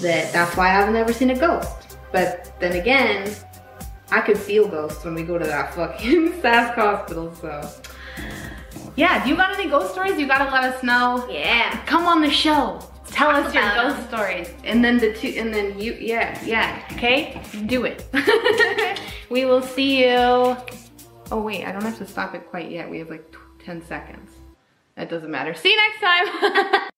that 0.00 0.32
that's 0.32 0.56
why 0.56 0.80
I've 0.80 0.92
never 0.92 1.12
seen 1.12 1.30
a 1.30 1.38
ghost. 1.38 1.96
But 2.12 2.52
then 2.60 2.72
again, 2.72 3.34
I 4.10 4.20
could 4.20 4.38
feel 4.38 4.68
ghosts 4.68 5.04
when 5.04 5.14
we 5.14 5.22
go 5.22 5.38
to 5.38 5.46
that 5.46 5.74
fucking 5.74 6.32
Sask 6.42 6.74
hospital, 6.74 7.34
so. 7.40 7.68
Yeah, 8.94 9.22
do 9.22 9.30
you 9.30 9.36
got 9.36 9.58
any 9.58 9.68
ghost 9.68 9.92
stories? 9.92 10.18
You 10.18 10.26
gotta 10.26 10.50
let 10.50 10.64
us 10.64 10.82
know. 10.82 11.26
Yeah. 11.30 11.84
Come 11.86 12.06
on 12.06 12.20
the 12.20 12.30
show. 12.30 12.80
Tell 13.16 13.30
us 13.30 13.54
your 13.54 13.62
ghost 13.74 13.96
them. 13.96 14.08
stories. 14.08 14.52
And 14.62 14.84
then 14.84 14.98
the 14.98 15.14
two, 15.14 15.28
and 15.38 15.52
then 15.52 15.80
you, 15.80 15.94
yeah, 15.94 16.38
yeah, 16.44 16.86
okay? 16.92 17.40
Do 17.64 17.86
it. 17.86 18.04
we 19.30 19.46
will 19.46 19.62
see 19.62 20.04
you. 20.04 20.54
Oh 21.32 21.40
wait, 21.40 21.64
I 21.64 21.72
don't 21.72 21.82
have 21.82 21.96
to 21.96 22.06
stop 22.06 22.34
it 22.34 22.46
quite 22.50 22.70
yet. 22.70 22.90
We 22.90 22.98
have 22.98 23.08
like 23.08 23.34
10 23.64 23.86
seconds. 23.86 24.32
That 24.96 25.08
doesn't 25.08 25.30
matter. 25.30 25.54
See 25.54 25.70
you 25.70 25.76
next 25.76 26.00
time. 26.00 26.88